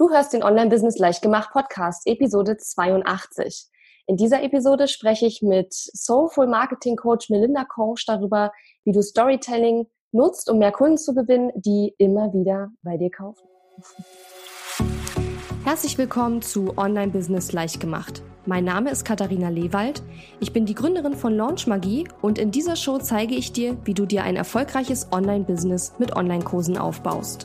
[0.00, 3.66] Du hörst den Online-Business Leichtgemacht Podcast, Episode 82.
[4.06, 8.50] In dieser Episode spreche ich mit Soulful Marketing Coach Melinda Konsch darüber,
[8.84, 13.46] wie du Storytelling nutzt, um mehr Kunden zu gewinnen, die immer wieder bei dir kaufen.
[15.64, 18.22] Herzlich willkommen zu Online Business Leichtgemacht.
[18.46, 20.02] Mein Name ist Katharina Lewald.
[20.40, 23.92] Ich bin die Gründerin von Launch Magie und in dieser Show zeige ich dir, wie
[23.92, 27.44] du dir ein erfolgreiches Online-Business mit Online-Kursen aufbaust.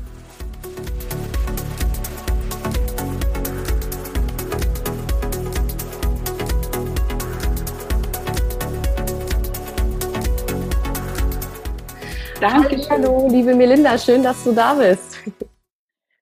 [12.41, 12.81] Danke.
[12.89, 15.19] Hallo, liebe Melinda, schön, dass du da bist.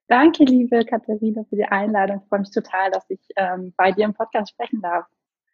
[0.09, 2.18] Danke, liebe Katharina, für die Einladung.
[2.22, 5.06] Ich freue mich total, dass ich ähm, bei dir im Podcast sprechen darf.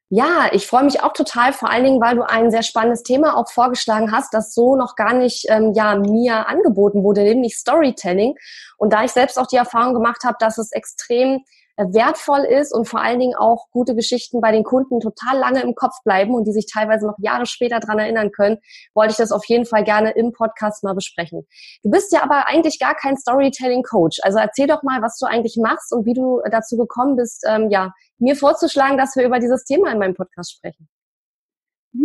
[0.10, 3.38] Ja, ich freue mich auch total, vor allen Dingen, weil du ein sehr spannendes Thema
[3.38, 8.36] auch vorgeschlagen hast, das so noch gar nicht ähm, ja mir angeboten wurde, nämlich Storytelling.
[8.78, 11.44] Und da ich selbst auch die Erfahrung gemacht habe, dass es extrem
[11.78, 15.76] wertvoll ist und vor allen Dingen auch gute Geschichten bei den Kunden total lange im
[15.76, 18.58] Kopf bleiben und die sich teilweise noch Jahre später dran erinnern können,
[18.94, 21.46] wollte ich das auf jeden Fall gerne im Podcast mal besprechen.
[21.84, 24.20] Du bist ja aber eigentlich gar kein Storytelling-Coach.
[24.24, 27.70] Also erzähl doch mal, was du eigentlich machst und wie du dazu gekommen bist, ähm,
[27.70, 30.88] ja, mir vorzuschlagen, dass wir über dieses Thema in meinem Podcast sprechen.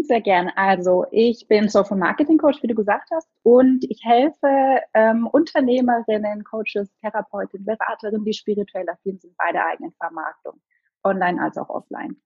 [0.02, 0.50] Sehr gern.
[0.56, 6.44] Also ich bin Social Marketing Coach, wie du gesagt hast, und ich helfe ähm, Unternehmerinnen,
[6.44, 10.60] Coaches, Therapeutinnen, Beraterinnen, die spirituell affin sind bei der eigenen Vermarktung,
[11.02, 12.16] online als auch offline.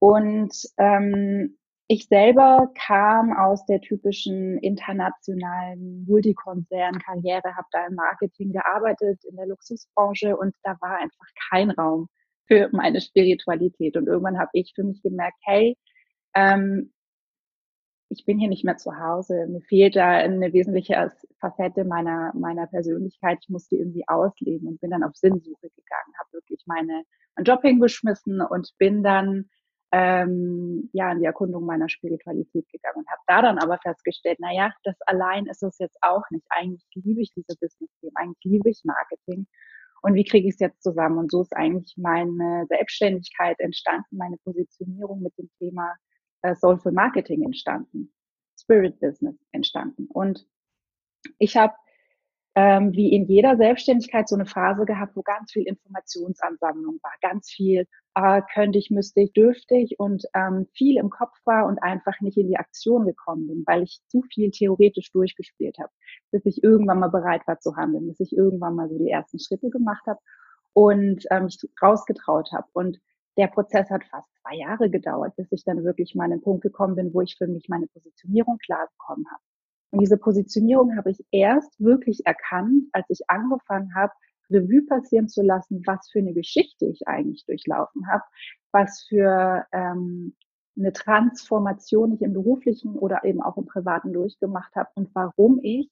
[0.00, 9.22] Und ähm, ich selber kam aus der typischen internationalen Multikonzern-Karriere, habe da im Marketing gearbeitet,
[9.24, 12.08] in der Luxusbranche und da war einfach kein Raum
[12.48, 13.96] für meine Spiritualität.
[13.96, 15.76] Und irgendwann habe ich für mich gemerkt, hey,
[16.34, 16.90] ähm,
[18.14, 19.46] ich bin hier nicht mehr zu Hause.
[19.48, 23.38] Mir fehlt da eine wesentliche Facette meiner, meiner Persönlichkeit.
[23.42, 27.02] Ich muss die irgendwie ausleben und bin dann auf Sinnsuche gegangen, habe wirklich meine,
[27.36, 29.50] meinen Job hingeschmissen und bin dann
[29.92, 34.52] ähm, ja in die Erkundung meiner Spiritualität gegangen und habe da dann aber festgestellt, na
[34.52, 36.46] ja, das allein ist es jetzt auch nicht.
[36.50, 39.46] Eigentlich liebe ich diese Business-Themen, eigentlich liebe ich Marketing.
[40.02, 41.18] Und wie kriege ich es jetzt zusammen?
[41.18, 45.94] Und so ist eigentlich meine Selbstständigkeit entstanden, meine Positionierung mit dem Thema
[46.44, 48.12] äh, Soulful Marketing entstanden,
[48.60, 50.06] Spirit Business entstanden.
[50.12, 50.46] Und
[51.38, 51.74] ich habe
[52.56, 57.50] ähm, wie in jeder Selbstständigkeit so eine Phase gehabt, wo ganz viel Informationsansammlung war, ganz
[57.50, 61.82] viel äh, könnte ich, müsste ich, dürfte ich und ähm, viel im Kopf war und
[61.82, 65.90] einfach nicht in die Aktion gekommen bin, weil ich zu viel theoretisch durchgespielt habe,
[66.30, 69.40] bis ich irgendwann mal bereit war zu handeln, bis ich irgendwann mal so die ersten
[69.40, 70.20] Schritte gemacht habe
[70.74, 72.68] und ähm, mich rausgetraut habe.
[72.72, 73.00] Und
[73.36, 76.62] der Prozess hat fast zwei Jahre gedauert, bis ich dann wirklich mal an den Punkt
[76.62, 79.42] gekommen bin, wo ich für mich meine Positionierung klar bekommen habe.
[79.90, 84.12] Und diese Positionierung habe ich erst wirklich erkannt, als ich angefangen habe,
[84.50, 88.24] Revue passieren zu lassen, was für eine Geschichte ich eigentlich durchlaufen habe,
[88.72, 90.34] was für ähm,
[90.76, 95.88] eine Transformation ich im beruflichen oder eben auch im privaten durchgemacht habe und warum ich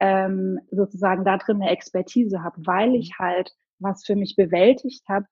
[0.00, 5.26] ähm, sozusagen da drin eine Expertise habe, weil ich halt was für mich bewältigt habe,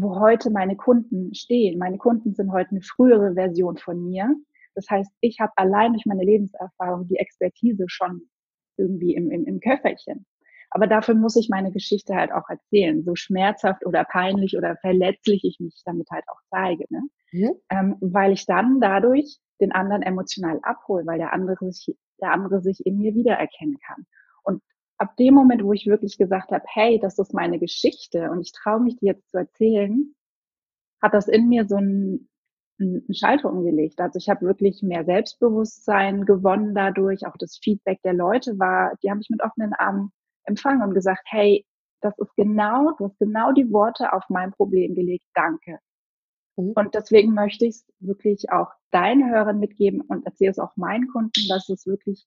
[0.00, 1.78] wo heute meine Kunden stehen.
[1.78, 4.34] Meine Kunden sind heute eine frühere Version von mir.
[4.74, 8.28] Das heißt, ich habe allein durch meine Lebenserfahrung die Expertise schon
[8.76, 10.24] irgendwie im, im, im Köfferchen.
[10.70, 15.42] Aber dafür muss ich meine Geschichte halt auch erzählen, so schmerzhaft oder peinlich oder verletzlich
[15.44, 17.02] ich mich damit halt auch zeige, ne?
[17.32, 17.50] Mhm.
[17.70, 22.60] Ähm, weil ich dann dadurch den anderen emotional abhole, weil der andere sich, der andere
[22.60, 24.06] sich in mir wiedererkennen kann.
[24.44, 24.62] Und
[24.98, 28.52] ab dem Moment, wo ich wirklich gesagt habe, hey, das ist meine Geschichte und ich
[28.52, 30.14] traue mich die jetzt zu erzählen,
[31.00, 32.28] hat das in mir so einen,
[32.80, 34.00] einen Schalter umgelegt.
[34.00, 37.26] Also ich habe wirklich mehr Selbstbewusstsein gewonnen dadurch.
[37.26, 40.12] Auch das Feedback der Leute war, die haben mich mit offenen Armen
[40.44, 41.64] empfangen und gesagt, hey,
[42.00, 45.24] das ist genau, du hast genau die Worte auf mein Problem gelegt.
[45.34, 45.78] Danke.
[46.56, 46.72] Mhm.
[46.74, 51.08] Und deswegen möchte ich es wirklich auch deinen Hörern mitgeben und erzähle es auch meinen
[51.08, 52.26] Kunden, dass es wirklich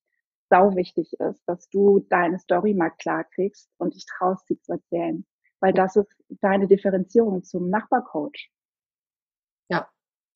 [0.52, 4.74] sau wichtig ist, dass du deine Story mal klar kriegst und dich traust, sie zu
[4.74, 5.26] erzählen.
[5.62, 8.52] Weil das ist deine Differenzierung zum Nachbarcoach.
[9.70, 9.88] Ja,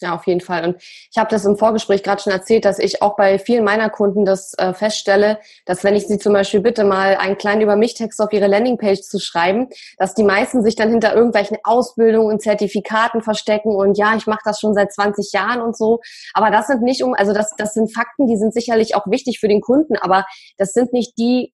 [0.04, 0.66] auf jeden Fall.
[0.66, 3.90] Und ich habe das im Vorgespräch gerade schon erzählt, dass ich auch bei vielen meiner
[3.90, 7.76] Kunden das äh, feststelle, dass wenn ich sie zum Beispiel bitte mal einen kleinen über
[7.76, 12.28] mich Text auf ihre Landingpage zu schreiben, dass die meisten sich dann hinter irgendwelchen Ausbildungen
[12.28, 16.02] und Zertifikaten verstecken und ja, ich mache das schon seit 20 Jahren und so.
[16.34, 19.40] Aber das sind nicht um, also das, das sind Fakten, die sind sicherlich auch wichtig
[19.40, 20.26] für den Kunden, aber
[20.58, 21.54] das sind nicht die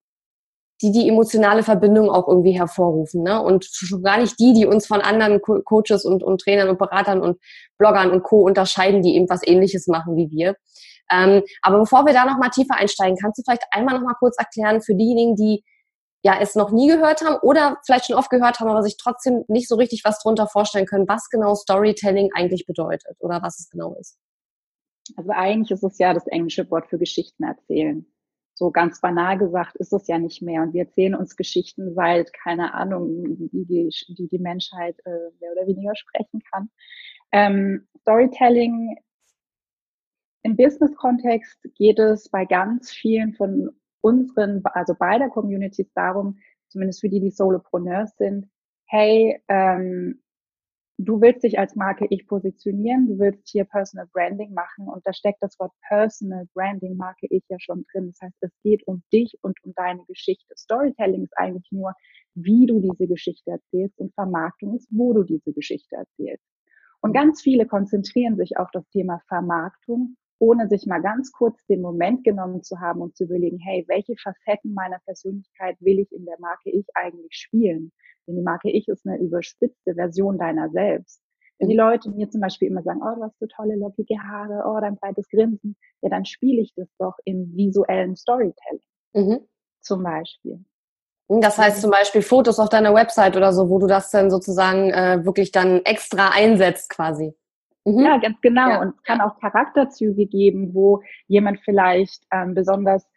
[0.82, 3.24] die die emotionale Verbindung auch irgendwie hervorrufen.
[3.24, 3.42] Ne?
[3.42, 6.80] Und schon gar nicht die, die uns von anderen Co Coaches und, und Trainern und
[6.80, 7.40] Beratern und
[7.78, 8.42] Bloggern und Co.
[8.42, 10.56] unterscheiden, die eben was Ähnliches machen wie wir.
[11.12, 14.16] Ähm, aber bevor wir da noch mal tiefer einsteigen, kannst du vielleicht einmal noch mal
[14.16, 15.64] kurz erklären für diejenigen, die
[16.24, 19.44] ja es noch nie gehört haben oder vielleicht schon oft gehört haben, aber sich trotzdem
[19.48, 23.70] nicht so richtig was drunter vorstellen können, was genau Storytelling eigentlich bedeutet oder was es
[23.70, 24.18] genau ist.
[25.18, 28.06] Also eigentlich ist es ja das englische Wort für Geschichten erzählen.
[28.62, 30.62] So ganz banal gesagt ist es ja nicht mehr.
[30.62, 35.52] Und wir erzählen uns Geschichten seit, keine Ahnung, die die, die, die Menschheit äh, mehr
[35.54, 36.70] oder weniger sprechen kann.
[37.32, 38.98] Ähm, Storytelling
[40.44, 43.72] im Business-Kontext geht es bei ganz vielen von
[44.02, 46.38] unseren, also beider Communities darum,
[46.68, 48.48] zumindest für die, die Solopreneurs sind,
[48.86, 50.22] hey, ähm,
[51.06, 55.14] du willst dich als Marke ich positionieren, du willst hier Personal Branding machen und da
[55.14, 58.08] steckt das Wort Personal Branding, Marke ich ja schon drin.
[58.08, 60.54] Das heißt, es geht um dich und um deine Geschichte.
[60.56, 61.94] Storytelling ist eigentlich nur,
[62.36, 66.46] wie du diese Geschichte erzählst und Vermarktung ist, wo du diese Geschichte erzählst.
[67.02, 71.82] Und ganz viele konzentrieren sich auf das Thema Vermarktung ohne sich mal ganz kurz den
[71.82, 76.26] Moment genommen zu haben und zu überlegen, hey, welche Facetten meiner Persönlichkeit will ich in
[76.26, 77.92] der Marke Ich eigentlich spielen?
[78.26, 81.22] Denn die Marke Ich ist eine überspitzte Version deiner selbst.
[81.60, 84.64] Wenn die Leute mir zum Beispiel immer sagen, oh, du hast so tolle lockige Haare,
[84.66, 88.82] oh, dein breites Grinsen, ja, dann spiele ich das doch im visuellen Storytelling.
[89.14, 89.48] Mhm.
[89.82, 90.66] Zum Beispiel.
[91.28, 94.90] Das heißt zum Beispiel Fotos auf deiner Website oder so, wo du das dann sozusagen
[94.90, 97.36] äh, wirklich dann extra einsetzt quasi.
[97.86, 98.00] Mhm.
[98.00, 98.70] Ja, ganz genau.
[98.70, 98.82] Ja.
[98.82, 103.08] Und es kann auch Charakterzüge geben, wo jemand vielleicht ähm, besonders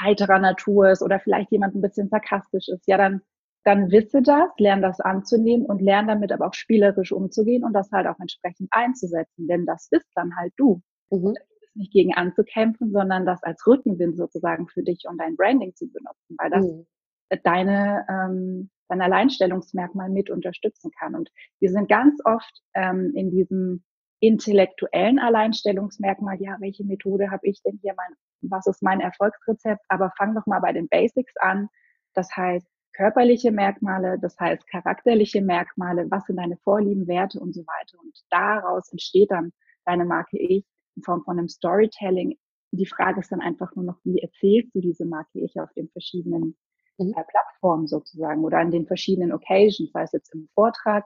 [0.00, 2.86] heiterer Natur ist oder vielleicht jemand ein bisschen sarkastisch ist.
[2.86, 3.22] Ja, dann,
[3.64, 7.90] dann wisse das, lern das anzunehmen und lern damit aber auch spielerisch umzugehen und das
[7.92, 9.46] halt auch entsprechend einzusetzen.
[9.46, 10.82] Denn das ist dann halt du.
[11.10, 11.34] Mhm.
[11.74, 16.36] Nicht gegen anzukämpfen, sondern das als Rückenwind sozusagen für dich und dein Branding zu benutzen,
[16.38, 16.86] weil das mhm.
[17.44, 21.14] deine, ähm, dein Alleinstellungsmerkmal mit unterstützen kann.
[21.14, 21.30] Und
[21.60, 23.84] wir sind ganz oft ähm, in diesem
[24.20, 30.12] intellektuellen Alleinstellungsmerkmal, ja, welche Methode habe ich denn hier, mein, was ist mein Erfolgsrezept, aber
[30.16, 31.68] fang doch mal bei den Basics an.
[32.14, 37.62] Das heißt, körperliche Merkmale, das heißt charakterliche Merkmale, was sind deine Vorlieben, Werte und so
[37.62, 37.98] weiter.
[38.00, 39.52] Und daraus entsteht dann
[39.84, 40.64] deine Marke Ich
[40.96, 42.36] in Form von einem Storytelling.
[42.72, 45.88] Die Frage ist dann einfach nur noch, wie erzählst du diese Marke Ich auf den
[45.90, 46.56] verschiedenen
[46.98, 47.14] mhm.
[47.16, 51.04] äh, Plattformen sozusagen oder an den verschiedenen Occasions, sei es jetzt im Vortrag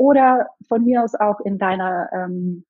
[0.00, 2.64] oder von mir aus auch in deiner, ähm,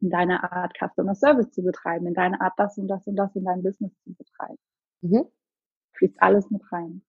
[0.00, 3.34] in deiner Art Customer Service zu betreiben, in deiner Art das und das und das
[3.34, 4.58] in deinem Business zu betreiben.
[5.00, 5.26] Mhm.
[5.94, 7.02] Fließt alles mit rein.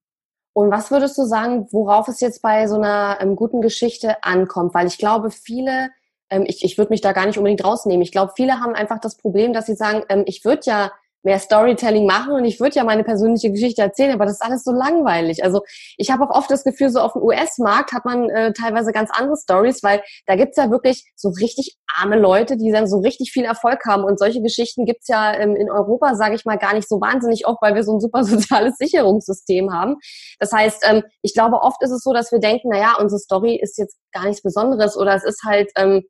[0.54, 4.74] Und was würdest du sagen, worauf es jetzt bei so einer ähm, guten Geschichte ankommt?
[4.74, 5.92] Weil ich glaube, viele,
[6.32, 8.02] ähm, ich, ich würde mich da gar nicht unbedingt rausnehmen.
[8.02, 10.92] Ich glaube, viele haben einfach das Problem, dass sie sagen, ähm, ich würde ja
[11.26, 14.64] mehr Storytelling machen und ich würde ja meine persönliche Geschichte erzählen, aber das ist alles
[14.64, 15.44] so langweilig.
[15.44, 15.62] Also
[15.98, 19.10] ich habe auch oft das Gefühl, so auf dem US-Markt hat man äh, teilweise ganz
[19.12, 23.32] andere Stories, weil da gibt's ja wirklich so richtig arme Leute, die dann so richtig
[23.32, 26.74] viel Erfolg haben und solche Geschichten gibt's ja ähm, in Europa, sage ich mal, gar
[26.74, 29.96] nicht so wahnsinnig oft, weil wir so ein super soziales Sicherungssystem haben.
[30.40, 33.20] Das heißt, ähm, ich glaube, oft ist es so, dass wir denken, na ja, unsere
[33.20, 36.04] Story ist jetzt gar nichts Besonderes oder es ist halt ähm,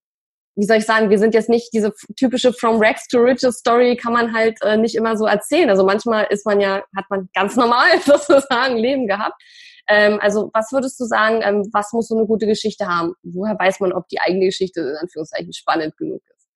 [0.55, 3.97] wie soll ich sagen, wir sind jetzt nicht diese typische From Rags to Riches Story,
[3.97, 5.69] kann man halt äh, nicht immer so erzählen.
[5.69, 9.41] Also manchmal ist man ja, hat man ganz normal sozusagen Leben gehabt.
[9.87, 13.13] Ähm, also was würdest du sagen, ähm, was muss so eine gute Geschichte haben?
[13.23, 16.47] Woher weiß man, ob die eigene Geschichte in Anführungszeichen spannend genug ist?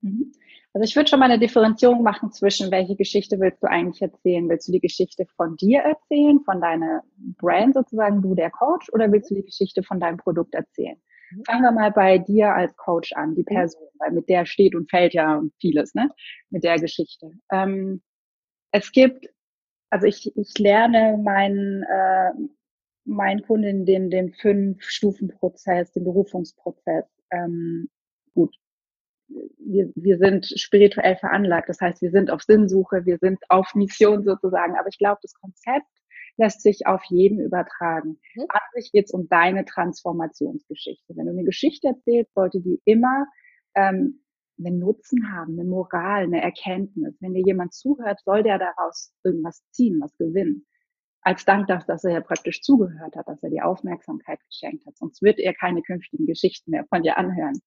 [0.00, 0.32] Mhm.
[0.72, 4.46] Also ich würde schon mal eine Differenzierung machen zwischen, welche Geschichte willst du eigentlich erzählen?
[4.48, 7.02] Willst du die Geschichte von dir erzählen, von deiner
[7.38, 11.00] Brand sozusagen, du der Coach, oder willst du die Geschichte von deinem Produkt erzählen?
[11.46, 13.54] Fangen wir mal bei dir als Coach an, die mhm.
[13.54, 16.10] Person, weil mit der steht und fällt ja vieles, ne?
[16.50, 17.30] Mit der Geschichte.
[17.50, 18.02] Ähm,
[18.72, 19.26] es gibt,
[19.90, 22.32] also ich, ich lerne meinen, äh,
[23.04, 27.04] meinen Kunden den, den Fünf-Stufen-Prozess, den Berufungsprozess.
[27.30, 27.88] Ähm,
[28.34, 28.56] gut,
[29.28, 34.24] wir, wir sind spirituell veranlagt, das heißt, wir sind auf Sinnsuche, wir sind auf Mission
[34.24, 35.86] sozusagen, aber ich glaube, das Konzept
[36.36, 38.18] lässt sich auf jeden übertragen.
[38.34, 38.46] Mhm.
[38.48, 41.16] An sich geht es um deine Transformationsgeschichte.
[41.16, 43.26] Wenn du eine Geschichte erzählst, sollte die immer
[43.74, 44.22] ähm,
[44.58, 47.16] einen Nutzen haben, eine Moral, eine Erkenntnis.
[47.20, 50.66] Wenn dir jemand zuhört, soll der daraus irgendwas ziehen, was gewinnen.
[51.22, 54.96] Als Dank dafür, dass er ja praktisch zugehört hat, dass er die Aufmerksamkeit geschenkt hat.
[54.96, 57.60] Sonst wird er keine künftigen Geschichten mehr von dir anhören.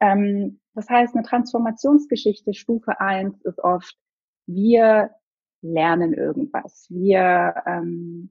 [0.00, 3.96] Ähm, das heißt, eine Transformationsgeschichte, Stufe eins ist oft,
[4.46, 5.10] wir
[5.64, 6.86] lernen irgendwas.
[6.90, 8.30] Wir ähm,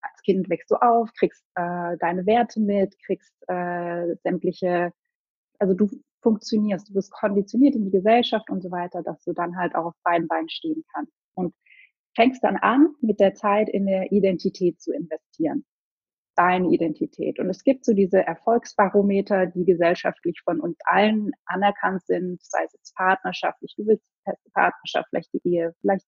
[0.00, 4.92] als Kind wächst du auf, kriegst äh, deine Werte mit, kriegst äh, sämtliche,
[5.58, 5.88] also du
[6.22, 9.86] funktionierst, du bist konditioniert in die Gesellschaft und so weiter, dass du dann halt auch
[9.86, 11.12] auf beiden Beinen stehen kannst.
[11.34, 11.54] Und
[12.14, 15.64] fängst dann an, mit der Zeit in eine Identität zu investieren.
[16.34, 17.38] Deine Identität.
[17.38, 22.72] Und es gibt so diese Erfolgsbarometer, die gesellschaftlich von uns allen anerkannt sind, sei es
[22.72, 26.06] jetzt partnerschaftlich, du willst beste Partnerschaft, vielleicht die Ehe, vielleicht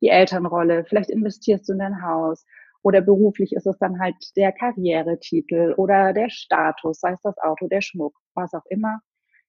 [0.00, 2.44] die Elternrolle, vielleicht investierst du in dein Haus
[2.82, 7.66] oder beruflich ist es dann halt der Karrieretitel oder der Status, sei es das Auto,
[7.66, 9.00] der Schmuck, was auch immer.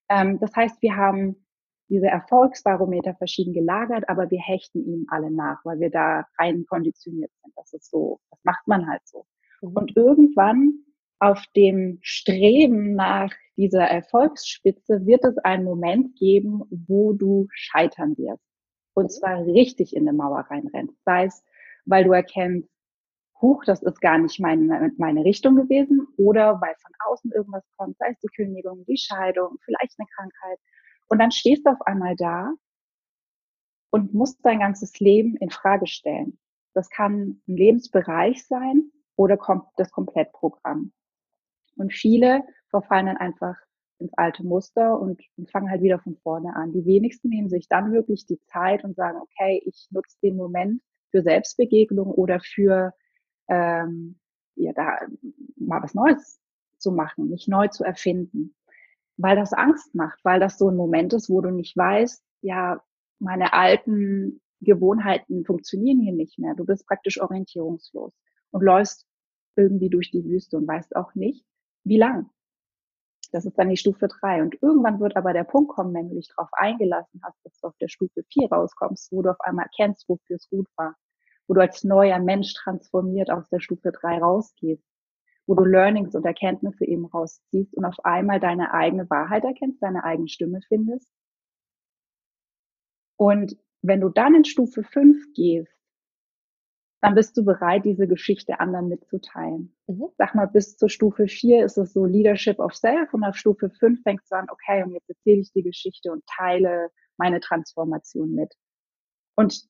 [0.10, 1.46] Ähm, das heißt, wir haben
[1.90, 7.32] diese Erfolgsbarometer verschieden gelagert, aber wir hechten ihm alle nach, weil wir da rein konditioniert
[7.42, 7.54] sind.
[7.56, 9.26] Das ist so, das macht man halt so.
[9.62, 9.72] Mhm.
[9.74, 10.74] Und irgendwann
[11.20, 18.44] auf dem Streben nach dieser Erfolgsspitze wird es einen Moment geben, wo du scheitern wirst.
[18.98, 19.10] Und mhm.
[19.10, 20.98] zwar richtig in eine Mauer reinrennst.
[21.06, 21.44] Sei es,
[21.86, 22.68] weil du erkennst,
[23.40, 27.96] huch, das ist gar nicht meine, meine Richtung gewesen oder weil von außen irgendwas kommt,
[28.00, 30.60] sei es die Kündigung, die Scheidung, vielleicht eine Krankheit
[31.10, 32.52] und dann stehst du auf einmal da
[33.92, 36.40] und musst dein ganzes Leben in Frage stellen.
[36.74, 39.38] Das kann ein Lebensbereich sein oder
[39.78, 40.92] das Komplettprogramm.
[41.76, 43.56] Und viele verfallen dann einfach
[44.00, 46.72] ins alte Muster und, und, fangen halt wieder von vorne an.
[46.72, 50.82] Die wenigsten nehmen sich dann wirklich die Zeit und sagen, okay, ich nutze den Moment
[51.12, 52.94] für Selbstbegegnung oder für
[53.50, 54.20] ähm,
[54.56, 55.00] ja, da
[55.56, 56.40] mal was Neues
[56.78, 58.56] zu machen, mich neu zu erfinden
[59.18, 62.82] weil das Angst macht, weil das so ein Moment ist, wo du nicht weißt, ja,
[63.20, 66.54] meine alten Gewohnheiten funktionieren hier nicht mehr.
[66.56, 68.14] Du bist praktisch orientierungslos
[68.52, 69.06] und läufst
[69.56, 71.44] irgendwie durch die Wüste und weißt auch nicht,
[71.84, 72.30] wie lang.
[73.34, 74.42] Das ist dann die Stufe drei.
[74.42, 77.68] Und irgendwann wird aber der Punkt kommen, wenn du dich darauf eingelassen hast, dass du
[77.68, 80.96] auf der Stufe vier rauskommst, wo du auf einmal erkennst, wofür es gut war,
[81.48, 84.84] wo du als neuer Mensch transformiert aus der Stufe drei rausgehst.
[85.46, 90.04] Wo du Learnings und Erkenntnisse eben rausziehst und auf einmal deine eigene Wahrheit erkennst, deine
[90.04, 91.10] eigene Stimme findest.
[93.18, 95.77] Und wenn du dann in Stufe 5 gehst,
[97.02, 99.76] dann bist du bereit, diese Geschichte anderen mitzuteilen.
[99.88, 100.08] Mhm.
[100.18, 103.70] Sag mal, bis zur Stufe 4 ist es so Leadership of Self und auf Stufe
[103.70, 108.34] 5 fängst du an, okay, und jetzt erzähle ich die Geschichte und teile meine Transformation
[108.34, 108.54] mit.
[109.36, 109.68] Und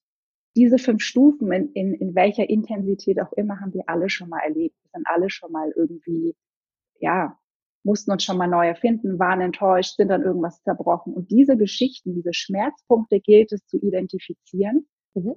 [0.56, 4.40] diese fünf Stufen, in, in, in welcher Intensität auch immer, haben wir alle schon mal
[4.40, 4.76] erlebt.
[4.82, 6.36] Wir sind alle schon mal irgendwie,
[7.00, 7.38] ja,
[7.84, 11.14] mussten uns schon mal neu erfinden, waren enttäuscht, sind dann irgendwas zerbrochen.
[11.14, 15.36] Und diese Geschichten, diese Schmerzpunkte gilt es zu identifizieren mhm.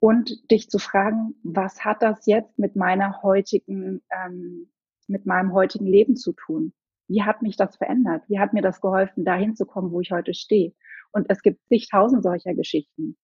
[0.00, 4.70] Und dich zu fragen, was hat das jetzt mit meiner heutigen, ähm,
[5.08, 6.72] mit meinem heutigen Leben zu tun?
[7.08, 8.24] Wie hat mich das verändert?
[8.28, 10.72] Wie hat mir das geholfen, dahin zu kommen, wo ich heute stehe?
[11.12, 13.16] Und es gibt zigtausend solcher Geschichten.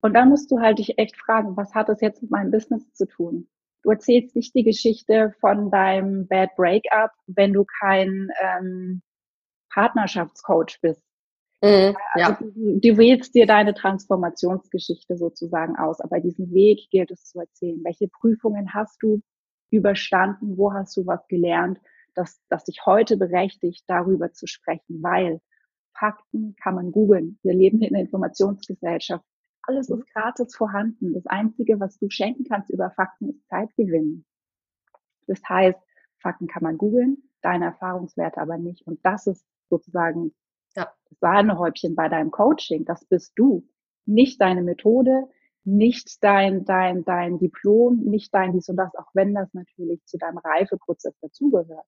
[0.00, 2.92] Und dann musst du halt dich echt fragen, was hat das jetzt mit meinem Business
[2.92, 3.48] zu tun?
[3.82, 9.02] Du erzählst nicht die Geschichte von deinem Bad Breakup, wenn du kein ähm,
[9.70, 11.02] Partnerschaftscoach bist.
[11.64, 12.28] Mhm, ja.
[12.28, 17.40] Also du, du wählst dir deine Transformationsgeschichte sozusagen aus, aber diesen Weg gilt es zu
[17.40, 17.80] erzählen.
[17.84, 19.22] Welche Prüfungen hast du
[19.70, 20.58] überstanden?
[20.58, 21.78] Wo hast du was gelernt,
[22.14, 25.02] dass, dass dich heute berechtigt, darüber zu sprechen?
[25.02, 25.40] Weil
[25.98, 27.38] Fakten kann man googeln.
[27.42, 29.24] Wir leben in einer Informationsgesellschaft.
[29.62, 31.14] Alles ist gratis vorhanden.
[31.14, 34.26] Das Einzige, was du schenken kannst über Fakten, ist Zeitgewinn.
[35.26, 35.78] Das heißt,
[36.18, 38.86] Fakten kann man googeln, deine Erfahrungswerte aber nicht.
[38.86, 40.34] Und das ist sozusagen
[40.76, 40.90] ja.
[41.08, 42.84] das Sahnehäubchen bei deinem Coaching.
[42.84, 43.66] Das bist du.
[44.06, 45.28] Nicht deine Methode,
[45.64, 50.18] nicht dein, dein, dein Diplom, nicht dein dies und das, auch wenn das natürlich zu
[50.18, 51.86] deinem Reifeprozess dazugehört.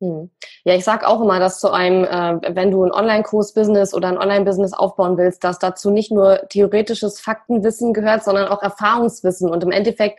[0.00, 0.30] Hm.
[0.64, 4.18] Ja, ich sage auch immer, dass zu einem, äh, wenn du ein Online-Kurs-Business oder ein
[4.18, 9.48] Online-Business aufbauen willst, dass dazu nicht nur theoretisches Faktenwissen gehört, sondern auch Erfahrungswissen.
[9.48, 10.18] Und im Endeffekt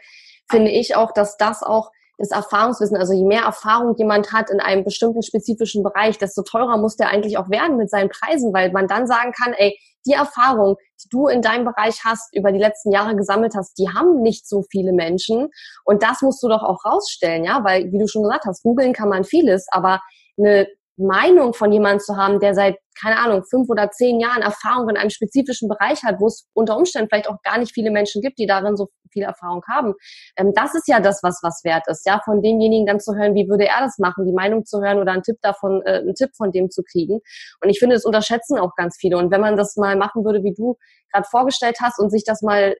[0.49, 1.91] finde ich auch, dass das auch
[2.23, 6.77] das Erfahrungswissen, also je mehr Erfahrung jemand hat in einem bestimmten spezifischen Bereich, desto teurer
[6.77, 10.13] muss der eigentlich auch werden mit seinen Preisen, weil man dann sagen kann, ey, die
[10.13, 14.21] Erfahrung, die du in deinem Bereich hast, über die letzten Jahre gesammelt hast, die haben
[14.21, 15.49] nicht so viele Menschen.
[15.85, 18.93] Und das musst du doch auch rausstellen, ja, weil, wie du schon gesagt hast, googeln
[18.93, 20.01] kann man vieles, aber
[20.37, 24.89] eine Meinung von jemandem zu haben, der seit, keine Ahnung, fünf oder zehn Jahren Erfahrung
[24.89, 28.21] in einem spezifischen Bereich hat, wo es unter Umständen vielleicht auch gar nicht viele Menschen
[28.21, 29.93] gibt, die darin so viel Erfahrung haben.
[30.37, 33.35] Ähm, das ist ja das, was was wert ist, ja, von demjenigen dann zu hören,
[33.35, 36.15] wie würde er das machen, die Meinung zu hören oder einen Tipp davon, äh, einen
[36.15, 37.19] Tipp von dem zu kriegen.
[37.61, 39.17] Und ich finde, das unterschätzen auch ganz viele.
[39.17, 40.77] Und wenn man das mal machen würde, wie du
[41.11, 42.75] gerade vorgestellt hast und sich das mal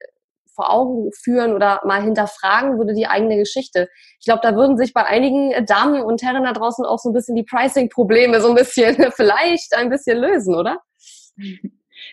[0.54, 3.88] vor Augen führen oder mal hinterfragen würde die eigene Geschichte.
[4.20, 7.14] Ich glaube, da würden sich bei einigen Damen und Herren da draußen auch so ein
[7.14, 10.78] bisschen die Pricing-Probleme so ein bisschen vielleicht ein bisschen lösen, oder?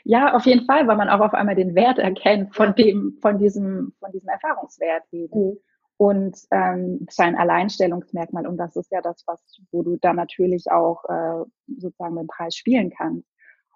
[0.03, 3.38] Ja, auf jeden Fall, weil man auch auf einmal den Wert erkennt von dem, von
[3.38, 5.50] diesem, von diesem Erfahrungswert eben.
[5.50, 5.57] Mhm.
[5.98, 8.48] Und ähm, sein Alleinstellungsmerkmal.
[8.48, 9.39] Und das ist ja das, was,
[9.71, 11.45] wo du dann natürlich auch äh,
[11.77, 13.27] sozusagen den Preis spielen kannst.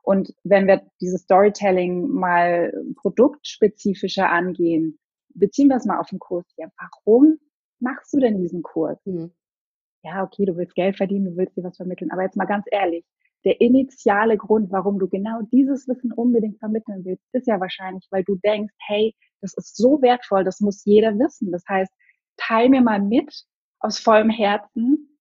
[0.06, 5.00] Und wenn wir dieses Storytelling mal produktspezifischer angehen,
[5.34, 6.72] beziehen wir es mal auf den Kurs hier.
[6.78, 7.40] Warum
[7.80, 9.00] machst du denn diesen Kurs?
[9.06, 9.32] Mhm.
[10.04, 12.66] Ja, okay, du willst Geld verdienen, du willst dir was vermitteln, aber jetzt mal ganz
[12.72, 13.04] ehrlich,
[13.46, 18.24] der initiale Grund, warum du genau dieses Wissen unbedingt vermitteln willst, ist ja wahrscheinlich, weil
[18.24, 21.52] du denkst, hey, das ist so wertvoll, das muss jeder wissen.
[21.52, 21.92] Das heißt,
[22.38, 23.46] teil mir mal mit
[23.80, 25.15] aus vollem Herzen,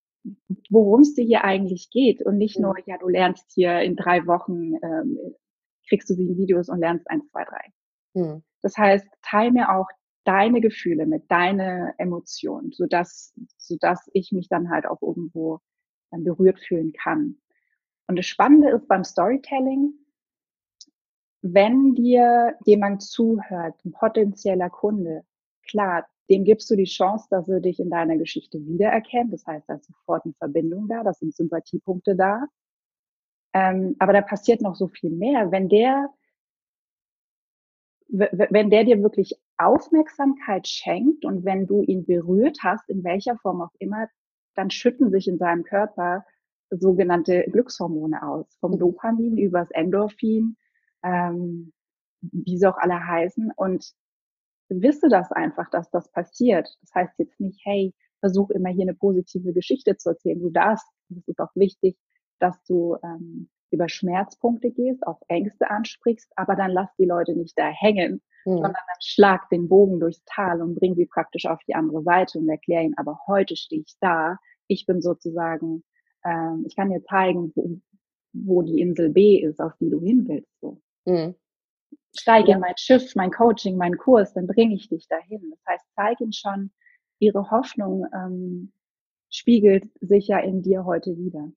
[0.70, 4.26] worum es dir hier eigentlich geht und nicht nur, ja, du lernst hier in drei
[4.26, 5.18] Wochen, ähm,
[5.88, 7.72] kriegst du sieben Videos und lernst eins, zwei, drei.
[8.14, 8.42] Mhm.
[8.62, 9.88] Das heißt, teil mir auch
[10.24, 15.60] deine Gefühle mit, deine Emotionen, sodass, sodass ich mich dann halt auch irgendwo
[16.10, 17.36] dann berührt fühlen kann.
[18.06, 19.92] Und das Spannende ist beim Storytelling,
[21.42, 25.24] wenn dir jemand zuhört, ein potenzieller Kunde,
[25.68, 29.32] klar, dem gibst du die Chance, dass er dich in deiner Geschichte wiedererkennt.
[29.32, 32.46] Das heißt, da ist sofort eine Verbindung da, da sind Sympathiepunkte da.
[33.52, 35.50] Ähm, aber da passiert noch so viel mehr.
[35.50, 36.08] Wenn der,
[38.08, 43.62] wenn der dir wirklich Aufmerksamkeit schenkt und wenn du ihn berührt hast, in welcher Form
[43.62, 44.08] auch immer,
[44.54, 46.24] dann schütten sich in seinem Körper
[46.70, 48.46] sogenannte Glückshormone aus.
[48.60, 48.78] Vom mhm.
[48.78, 50.56] Dopamin übers Endorphin,
[51.02, 51.72] ähm,
[52.20, 53.52] wie sie auch alle heißen.
[53.54, 53.94] Und
[54.82, 56.68] wisse das einfach, dass das passiert.
[56.82, 60.40] Das heißt jetzt nicht, hey, versuch immer hier eine positive Geschichte zu erzählen.
[60.40, 61.96] Du darfst, das ist auch wichtig,
[62.38, 67.58] dass du ähm, über Schmerzpunkte gehst, auch Ängste ansprichst, aber dann lass die Leute nicht
[67.58, 68.52] da hängen, mhm.
[68.52, 72.38] sondern dann schlag den Bogen durchs Tal und bring sie praktisch auf die andere Seite
[72.38, 74.38] und erkläre ihnen, aber heute stehe ich da,
[74.68, 75.84] ich bin sozusagen,
[76.24, 77.78] ähm, ich kann dir zeigen, wo,
[78.32, 80.50] wo die Insel B ist, auf die du hin willst.
[80.60, 80.80] So.
[81.04, 81.34] Mhm
[82.16, 85.50] steige in mein Schiff, mein Coaching, meinen Kurs, dann bringe ich dich dahin.
[85.50, 86.70] Das heißt, zeig ihnen schon,
[87.18, 88.72] ihre Hoffnung ähm,
[89.30, 91.48] spiegelt sich ja in dir heute wieder.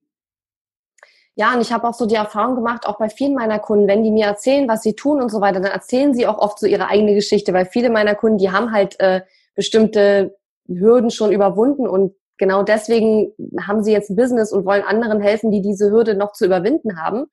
[1.36, 4.02] Ja, und ich habe auch so die Erfahrung gemacht, auch bei vielen meiner Kunden, wenn
[4.02, 6.66] die mir erzählen, was sie tun und so weiter, dann erzählen sie auch oft so
[6.66, 9.20] ihre eigene Geschichte, weil viele meiner Kunden, die haben halt äh,
[9.54, 10.36] bestimmte
[10.66, 15.52] Hürden schon überwunden und genau deswegen haben sie jetzt ein Business und wollen anderen helfen,
[15.52, 17.26] die diese Hürde noch zu überwinden haben.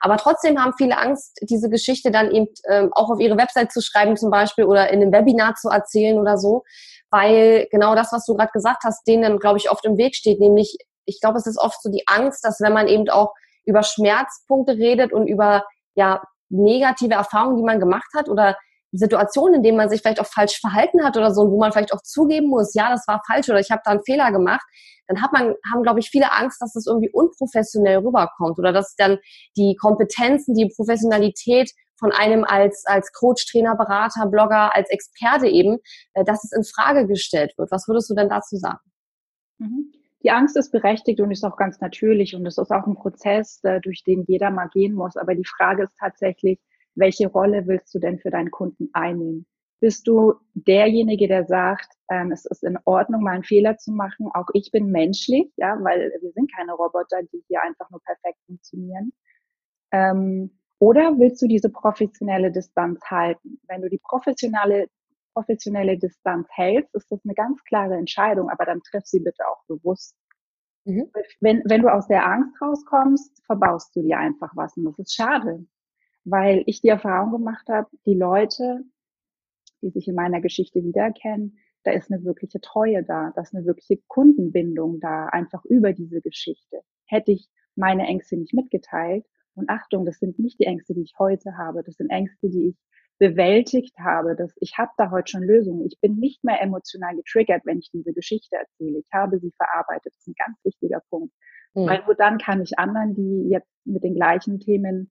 [0.00, 3.80] Aber trotzdem haben viele Angst, diese Geschichte dann eben ähm, auch auf ihre Website zu
[3.80, 6.62] schreiben zum Beispiel oder in einem Webinar zu erzählen oder so,
[7.10, 10.14] weil genau das, was du gerade gesagt hast, denen dann, glaube ich, oft im Weg
[10.14, 13.32] steht, nämlich, ich glaube, es ist oft so die Angst, dass wenn man eben auch
[13.64, 18.56] über Schmerzpunkte redet und über ja negative Erfahrungen, die man gemacht hat oder
[18.92, 21.72] Situationen, in denen man sich vielleicht auch falsch verhalten hat oder so, und wo man
[21.72, 24.64] vielleicht auch zugeben muss, ja, das war falsch oder ich habe da einen Fehler gemacht,
[25.06, 28.94] dann hat man, haben, glaube ich, viele Angst, dass das irgendwie unprofessionell rüberkommt oder dass
[28.96, 29.18] dann
[29.56, 35.78] die Kompetenzen, die Professionalität von einem als, als Coach, Trainer, Berater, Blogger, als Experte eben,
[36.14, 37.70] äh, dass es in Frage gestellt wird.
[37.70, 38.80] Was würdest du denn dazu sagen?
[39.58, 39.92] Mhm.
[40.22, 43.60] Die Angst ist berechtigt und ist auch ganz natürlich und es ist auch ein Prozess,
[43.62, 45.16] äh, durch den jeder mal gehen muss.
[45.16, 46.58] Aber die Frage ist tatsächlich,
[46.98, 49.46] welche Rolle willst du denn für deinen Kunden einnehmen?
[49.80, 54.28] Bist du derjenige, der sagt, ähm, es ist in Ordnung, mal einen Fehler zu machen?
[54.34, 58.38] Auch ich bin menschlich, ja, weil wir sind keine Roboter, die hier einfach nur perfekt
[58.46, 59.12] funktionieren.
[59.92, 63.60] Ähm, oder willst du diese professionelle Distanz halten?
[63.68, 64.88] Wenn du die professionelle,
[65.32, 69.62] professionelle Distanz hältst, ist das eine ganz klare Entscheidung, aber dann triff sie bitte auch
[69.68, 70.16] bewusst.
[70.84, 71.08] Mhm.
[71.40, 75.14] Wenn, wenn du aus der Angst rauskommst, verbaust du dir einfach was und das ist
[75.14, 75.64] schade
[76.30, 78.84] weil ich die Erfahrung gemacht habe, die Leute,
[79.82, 83.64] die sich in meiner Geschichte wiedererkennen, da ist eine wirkliche Treue da, da ist eine
[83.64, 86.80] wirkliche Kundenbindung da, einfach über diese Geschichte.
[87.06, 89.24] Hätte ich meine Ängste nicht mitgeteilt,
[89.58, 92.68] und Achtung, das sind nicht die Ängste, die ich heute habe, das sind Ängste, die
[92.68, 92.76] ich
[93.18, 95.84] bewältigt habe, dass ich habe da heute schon Lösungen.
[95.84, 99.00] Ich bin nicht mehr emotional getriggert, wenn ich diese Geschichte erzähle.
[99.00, 100.12] Ich habe sie verarbeitet.
[100.14, 101.34] Das ist ein ganz wichtiger Punkt.
[101.74, 101.86] Mhm.
[101.88, 105.10] Weil nur dann kann ich anderen, die jetzt mit den gleichen Themen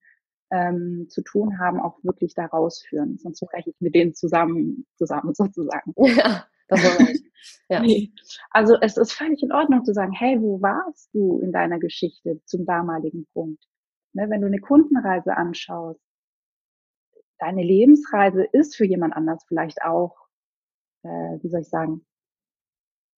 [0.52, 3.18] ähm, zu tun haben, auch wirklich da rausführen.
[3.18, 5.94] Sonst spreche ich mit denen zusammen, zusammen sozusagen.
[5.98, 7.26] Ja, das wollen wir nicht.
[7.70, 7.82] Ja.
[7.82, 8.12] Nee.
[8.50, 12.42] Also es ist völlig in Ordnung zu sagen, hey, wo warst du in deiner Geschichte
[12.46, 13.64] zum damaligen Punkt?
[14.14, 16.02] Ne, wenn du eine Kundenreise anschaust,
[17.40, 20.16] deine Lebensreise ist für jemand anders vielleicht auch,
[21.04, 21.10] äh,
[21.42, 22.06] wie soll ich sagen,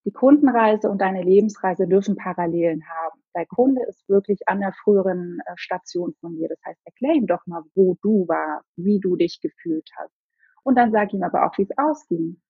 [0.04, 3.19] die Kundenreise und deine Lebensreise dürfen Parallelen haben.
[3.32, 6.48] Dein Kunde ist wirklich an der früheren äh, Station von dir.
[6.48, 10.14] Das heißt, erklär ihm doch mal, wo du warst, wie du dich gefühlt hast.
[10.62, 12.40] Und dann sag ihm aber auch, wie es ausging.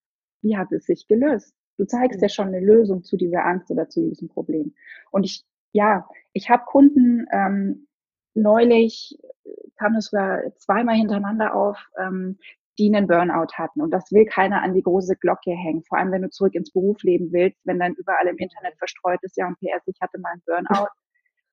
[0.42, 1.54] Wie hat es sich gelöst?
[1.76, 4.74] Du zeigst ja schon eine Lösung zu dieser Angst oder zu diesem Problem.
[5.10, 7.86] Und ich, ja, ich habe Kunden ähm,
[8.34, 12.38] neulich, äh, kam es sogar zweimal hintereinander auf, ähm,
[12.78, 13.80] die einen Burnout hatten.
[13.80, 15.82] Und das will keiner an die große Glocke hängen.
[15.84, 19.36] Vor allem, wenn du zurück ins Berufsleben willst, wenn dann überall im Internet verstreut ist,
[19.36, 20.88] ja, und PS, ich hatte mal einen Burnout.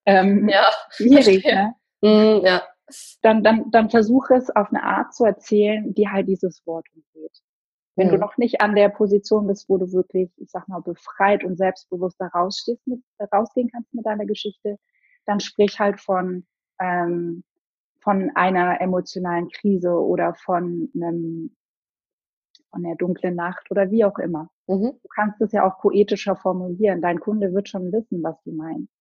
[0.09, 1.73] Ähm, ja, schwierig, ne?
[1.99, 2.63] Mm, ja.
[3.23, 7.41] dann, dann, dann versuche es auf eine Art zu erzählen, die halt dieses Wort umgeht.
[7.97, 8.11] Wenn mhm.
[8.11, 11.57] du noch nicht an der Position bist, wo du wirklich, ich sag mal, befreit und
[11.57, 13.01] selbstbewusst da rausstehst mit,
[13.33, 14.77] rausgehen kannst mit deiner Geschichte,
[15.25, 16.47] dann sprich halt von,
[16.79, 17.43] ähm,
[18.07, 21.53] von einer emotionalen Krise oder von einem
[22.69, 24.49] von der dunklen Nacht oder wie auch immer.
[24.67, 24.93] Mhm.
[25.03, 27.01] Du kannst es ja auch poetischer formulieren.
[27.01, 28.96] Dein Kunde wird schon wissen, was du meinst.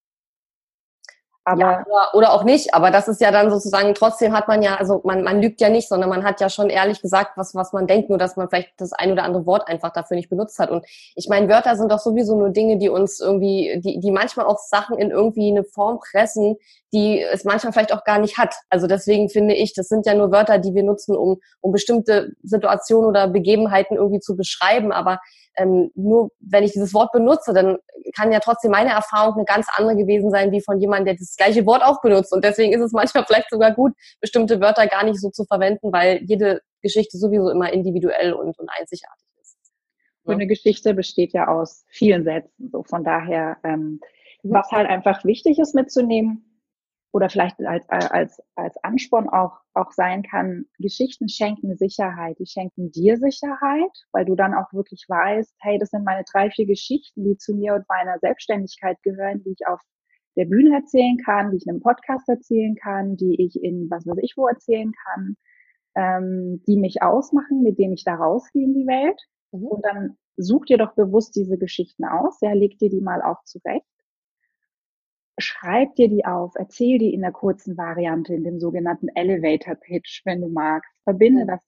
[1.48, 4.64] Aber ja, oder, oder, auch nicht, aber das ist ja dann sozusagen, trotzdem hat man
[4.64, 7.54] ja, also man, man lügt ja nicht, sondern man hat ja schon ehrlich gesagt, was,
[7.54, 10.28] was man denkt, nur dass man vielleicht das ein oder andere Wort einfach dafür nicht
[10.28, 10.72] benutzt hat.
[10.72, 14.46] Und ich meine, Wörter sind doch sowieso nur Dinge, die uns irgendwie, die, die manchmal
[14.46, 16.56] auch Sachen in irgendwie eine Form pressen,
[16.92, 18.56] die es manchmal vielleicht auch gar nicht hat.
[18.68, 22.32] Also deswegen finde ich, das sind ja nur Wörter, die wir nutzen, um, um bestimmte
[22.42, 25.20] Situationen oder Begebenheiten irgendwie zu beschreiben, aber
[25.56, 27.78] ähm, nur wenn ich dieses Wort benutze, dann
[28.14, 31.36] kann ja trotzdem meine Erfahrung eine ganz andere gewesen sein, wie von jemandem, der das
[31.36, 32.32] gleiche Wort auch benutzt.
[32.32, 35.92] Und deswegen ist es manchmal vielleicht sogar gut, bestimmte Wörter gar nicht so zu verwenden,
[35.92, 39.56] weil jede Geschichte sowieso immer individuell und, und einzigartig ist.
[40.24, 40.32] Ja.
[40.32, 42.70] eine Geschichte besteht ja aus vielen Sätzen.
[42.70, 44.00] So von daher, ähm,
[44.42, 44.52] mhm.
[44.52, 46.45] was halt einfach wichtig ist mitzunehmen,
[47.12, 52.90] oder vielleicht als, als, als Ansporn auch, auch sein kann, Geschichten schenken Sicherheit, die schenken
[52.90, 57.24] dir Sicherheit, weil du dann auch wirklich weißt, hey, das sind meine drei, vier Geschichten,
[57.24, 59.80] die zu mir und meiner Selbstständigkeit gehören, die ich auf
[60.36, 64.06] der Bühne erzählen kann, die ich in einem Podcast erzählen kann, die ich in was
[64.06, 65.36] weiß ich wo erzählen kann,
[65.94, 69.18] ähm, die mich ausmachen, mit denen ich da rausgehe in die Welt.
[69.52, 69.66] Mhm.
[69.66, 73.42] Und dann such dir doch bewusst diese Geschichten aus, ja, leg dir die mal auch
[73.44, 73.86] zurecht
[75.38, 80.22] schreib dir die auf, erzähl die in der kurzen Variante, in dem sogenannten Elevator Pitch,
[80.24, 80.90] wenn du magst.
[81.04, 81.60] Verbinde das,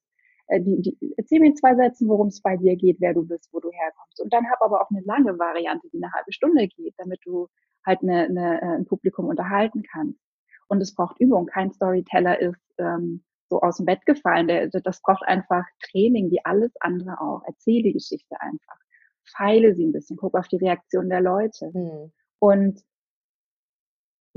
[0.46, 3.26] äh, die, die, erzähl mir in zwei Sätzen, worum es bei dir geht, wer du
[3.26, 4.20] bist, wo du herkommst.
[4.20, 7.48] Und dann hab aber auch eine lange Variante, die eine halbe Stunde geht, damit du
[7.84, 10.20] halt eine, eine, äh, ein Publikum unterhalten kannst.
[10.68, 11.46] Und es braucht Übung.
[11.46, 14.48] Kein Storyteller ist ähm, so aus dem Bett gefallen.
[14.48, 17.42] Der, das braucht einfach Training, wie alles andere auch.
[17.46, 18.76] Erzähl die Geschichte einfach.
[19.24, 21.70] Feile sie ein bisschen, guck auf die Reaktion der Leute.
[21.72, 22.12] Hm.
[22.38, 22.82] Und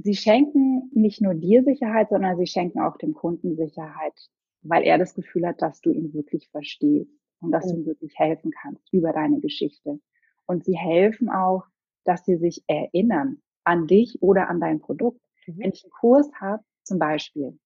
[0.03, 4.13] sie schenken nicht nur dir Sicherheit, sondern sie schenken auch dem Kunden Sicherheit,
[4.61, 7.69] weil er das Gefühl hat, dass du ihn wirklich verstehst und dass mhm.
[7.69, 9.99] du ihm wirklich helfen kannst über deine Geschichte.
[10.45, 11.63] Und sie helfen auch,
[12.03, 15.21] dass sie sich erinnern an dich oder an dein Produkt.
[15.47, 15.59] Mhm.
[15.59, 17.59] Wenn ich einen Kurs habe, zum Beispiel,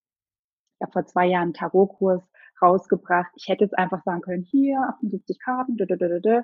[0.78, 2.22] ich habe vor zwei Jahren einen Tarotkurs
[2.62, 3.32] rausgebracht.
[3.36, 6.44] Ich hätte jetzt einfach sagen können, hier 78 Karten, da, da, da, da.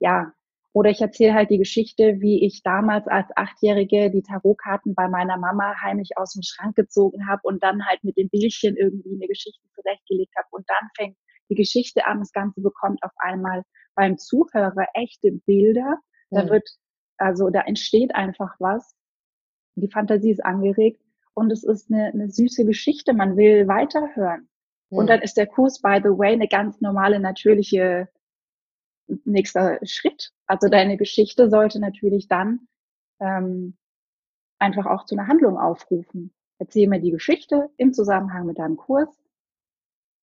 [0.00, 0.32] ja,
[0.74, 5.38] oder ich erzähle halt die Geschichte, wie ich damals als Achtjährige die Tarotkarten bei meiner
[5.38, 9.28] Mama heimlich aus dem Schrank gezogen habe und dann halt mit dem Bildchen irgendwie eine
[9.28, 10.48] Geschichte zurechtgelegt habe.
[10.50, 11.16] Und dann fängt
[11.48, 12.18] die Geschichte an.
[12.18, 13.62] Das Ganze bekommt auf einmal
[13.94, 15.98] beim Zuhörer echte Bilder.
[16.30, 16.50] Da mhm.
[16.50, 16.68] wird,
[17.18, 18.96] also da entsteht einfach was.
[19.76, 21.00] Die Fantasie ist angeregt
[21.34, 23.12] und es ist eine, eine süße Geschichte.
[23.12, 24.48] Man will weiterhören.
[24.90, 24.98] Mhm.
[24.98, 28.08] Und dann ist der Kurs, by the way, eine ganz normale, natürliche
[29.24, 30.30] nächster Schritt.
[30.46, 32.68] Also deine Geschichte sollte natürlich dann
[33.20, 33.76] ähm,
[34.58, 36.32] einfach auch zu einer Handlung aufrufen.
[36.58, 39.08] Erzähl mir die Geschichte im Zusammenhang mit deinem Kurs.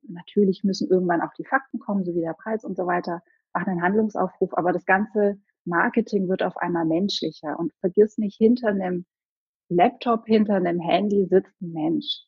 [0.04, 3.22] Natürlich müssen irgendwann auch die Fakten kommen, so wie der Preis und so weiter.
[3.54, 7.60] Mach einen Handlungsaufruf, aber das ganze Marketing wird auf einmal menschlicher.
[7.60, 9.06] Und vergiss nicht, hinter einem
[9.70, 12.26] Laptop, hinter einem Handy sitzt ein Mensch.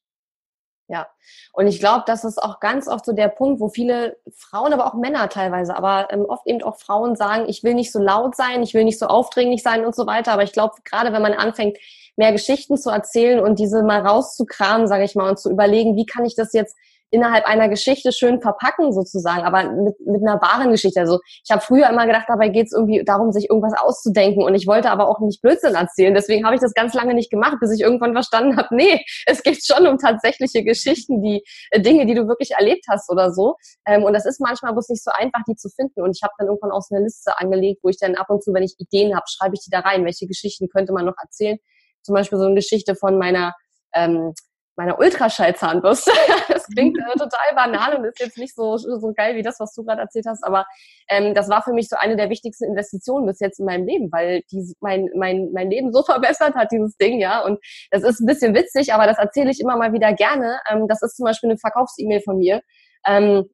[0.88, 1.08] Ja,
[1.54, 4.86] und ich glaube, das ist auch ganz oft so der Punkt, wo viele Frauen, aber
[4.86, 8.36] auch Männer teilweise, aber ähm, oft eben auch Frauen sagen, ich will nicht so laut
[8.36, 10.34] sein, ich will nicht so aufdringlich sein und so weiter.
[10.34, 11.78] Aber ich glaube, gerade wenn man anfängt,
[12.16, 16.06] mehr Geschichten zu erzählen und diese mal rauszukramen, sage ich mal, und zu überlegen, wie
[16.06, 16.76] kann ich das jetzt
[17.14, 21.00] innerhalb einer Geschichte schön verpacken sozusagen, aber mit, mit einer wahren Geschichte.
[21.00, 24.56] Also ich habe früher immer gedacht, dabei geht es irgendwie darum, sich irgendwas auszudenken und
[24.56, 26.14] ich wollte aber auch nicht Blödsinn erzählen.
[26.16, 29.44] Deswegen habe ich das ganz lange nicht gemacht, bis ich irgendwann verstanden habe, nee, es
[29.44, 33.56] geht schon um tatsächliche Geschichten, die äh, Dinge, die du wirklich erlebt hast oder so.
[33.86, 36.02] Ähm, und das ist manchmal bloß nicht so einfach, die zu finden.
[36.02, 38.44] Und ich habe dann irgendwann auch so eine Liste angelegt, wo ich dann ab und
[38.44, 40.04] zu, wenn ich Ideen habe, schreibe ich die da rein.
[40.04, 41.58] Welche Geschichten könnte man noch erzählen?
[42.02, 43.54] Zum Beispiel so eine Geschichte von meiner
[43.94, 44.34] ähm,
[44.76, 46.12] meiner Ultraschallzahnbürste.
[46.48, 49.74] das klingt äh, total banal und ist jetzt nicht so, so geil wie das, was
[49.74, 50.66] du gerade erzählt hast, aber
[51.10, 54.12] ähm, das war für mich so eine der wichtigsten Investitionen bis jetzt in meinem Leben,
[54.12, 57.44] weil die, mein, mein, mein Leben so verbessert hat, dieses Ding, ja.
[57.44, 57.60] Und
[57.92, 60.60] das ist ein bisschen witzig, aber das erzähle ich immer mal wieder gerne.
[60.70, 62.62] Ähm, das ist zum Beispiel eine Verkaufs-E-Mail von mir.
[63.06, 63.50] Ähm,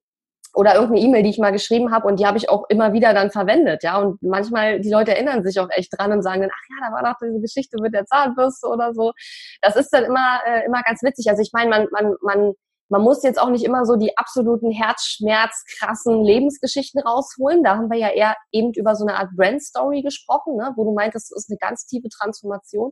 [0.53, 3.13] oder irgendeine E-Mail, die ich mal geschrieben habe und die habe ich auch immer wieder
[3.13, 3.97] dann verwendet, ja.
[3.97, 6.95] Und manchmal, die Leute erinnern sich auch echt dran und sagen dann, ach ja, da
[6.95, 9.13] war doch diese Geschichte mit der Zahnbürste oder so.
[9.61, 11.29] Das ist dann immer, äh, immer ganz witzig.
[11.29, 12.53] Also ich meine, man, man, man
[12.89, 17.63] man muss jetzt auch nicht immer so die absoluten Herzschmerz, krassen Lebensgeschichten rausholen.
[17.63, 20.73] Da haben wir ja eher eben über so eine Art Brand-Story gesprochen, ne?
[20.75, 22.91] wo du meintest, es ist eine ganz tiefe Transformation.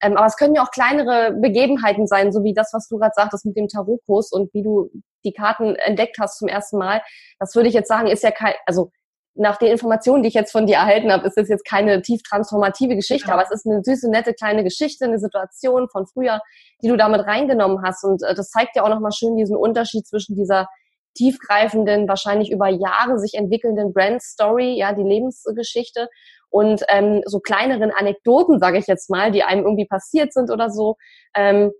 [0.00, 3.12] Ähm, aber es können ja auch kleinere Begebenheiten sein, so wie das, was du gerade
[3.14, 4.90] sagtest mit dem Tarotkurs und wie du
[5.24, 7.02] die Karten entdeckt hast zum ersten Mal.
[7.38, 8.90] Das würde ich jetzt sagen, ist ja kein, also
[9.34, 12.22] nach den Informationen, die ich jetzt von dir erhalten habe, ist es jetzt keine tief
[12.22, 13.34] transformative Geschichte, ja.
[13.34, 16.40] aber es ist eine süße, nette kleine Geschichte, eine Situation von früher,
[16.82, 18.04] die du damit reingenommen hast.
[18.04, 20.68] Und äh, das zeigt ja auch nochmal schön diesen Unterschied zwischen dieser
[21.14, 26.08] tiefgreifenden, wahrscheinlich über Jahre sich entwickelnden Brand Story, ja, die Lebensgeschichte
[26.48, 30.70] und ähm, so kleineren Anekdoten, sage ich jetzt mal, die einem irgendwie passiert sind oder
[30.70, 30.96] so.
[31.34, 31.72] Ähm,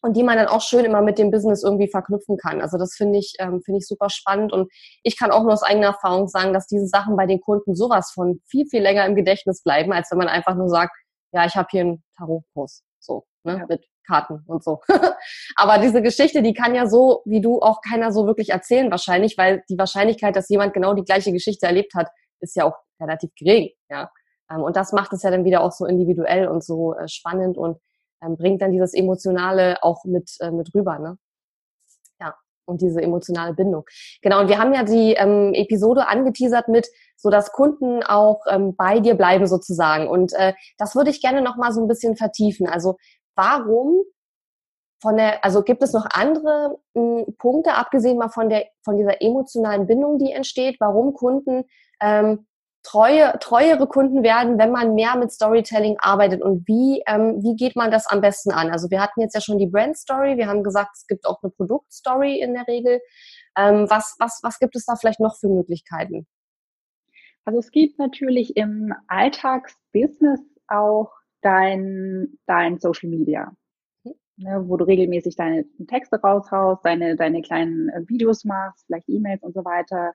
[0.00, 2.60] und die man dann auch schön immer mit dem Business irgendwie verknüpfen kann.
[2.60, 4.70] Also das finde ich, ähm, finde ich super spannend und
[5.02, 8.12] ich kann auch nur aus eigener Erfahrung sagen, dass diese Sachen bei den Kunden sowas
[8.14, 10.92] von viel, viel länger im Gedächtnis bleiben, als wenn man einfach nur sagt,
[11.32, 13.66] ja, ich habe hier einen Tarotkurs, so, ne, ja.
[13.68, 14.80] mit Karten und so.
[15.56, 19.36] Aber diese Geschichte, die kann ja so, wie du, auch keiner so wirklich erzählen wahrscheinlich,
[19.36, 22.08] weil die Wahrscheinlichkeit, dass jemand genau die gleiche Geschichte erlebt hat,
[22.40, 24.10] ist ja auch relativ gering, ja.
[24.50, 27.58] Ähm, und das macht es ja dann wieder auch so individuell und so äh, spannend
[27.58, 27.78] und
[28.22, 31.18] ähm, bringt dann dieses Emotionale auch mit, äh, mit rüber, ne?
[32.20, 32.34] Ja,
[32.66, 33.84] und diese emotionale Bindung.
[34.22, 38.76] Genau, und wir haben ja die ähm, Episode angeteasert mit, so dass Kunden auch ähm,
[38.76, 40.08] bei dir bleiben sozusagen.
[40.08, 42.68] Und äh, das würde ich gerne noch mal so ein bisschen vertiefen.
[42.68, 42.96] Also
[43.34, 44.02] warum
[45.00, 48.96] von der, also gibt es noch andere m, hm, Punkte, abgesehen mal von der, von
[48.96, 51.64] dieser emotionalen Bindung, die entsteht, warum Kunden
[52.00, 52.46] ähm,
[52.88, 57.76] treue, treuere Kunden werden, wenn man mehr mit Storytelling arbeitet und wie, ähm, wie geht
[57.76, 58.70] man das am besten an?
[58.70, 61.42] Also wir hatten jetzt ja schon die Brand Story, wir haben gesagt, es gibt auch
[61.42, 63.00] eine Produktstory in der Regel.
[63.58, 66.26] Ähm, was, was, was gibt es da vielleicht noch für Möglichkeiten?
[67.44, 73.52] Also es gibt natürlich im Alltagsbusiness auch dein, dein Social Media,
[74.04, 74.14] mhm.
[74.36, 79.42] ne, wo du regelmäßig deine Texte raushaust, deine, deine kleinen äh, Videos machst, vielleicht E-Mails
[79.42, 80.14] und so weiter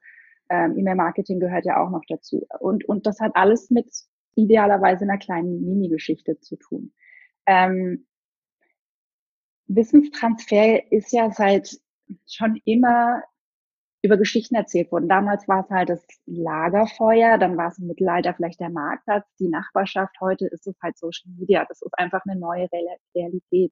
[0.49, 2.45] ähm, E-Mail-Marketing gehört ja auch noch dazu.
[2.59, 3.89] Und, und das hat alles mit
[4.35, 6.93] idealerweise einer kleinen Mini-Geschichte zu tun.
[7.45, 8.05] Ähm,
[9.67, 11.77] Wissenstransfer ist ja seit
[12.27, 13.23] schon immer
[14.03, 15.07] über Geschichten erzählt worden.
[15.07, 19.47] Damals war es halt das Lagerfeuer, dann war es im Mittelalter vielleicht der Marktplatz, die
[19.47, 20.13] Nachbarschaft.
[20.19, 21.65] Heute ist es halt Social Media.
[21.67, 22.67] Das ist einfach eine neue
[23.15, 23.71] Realität.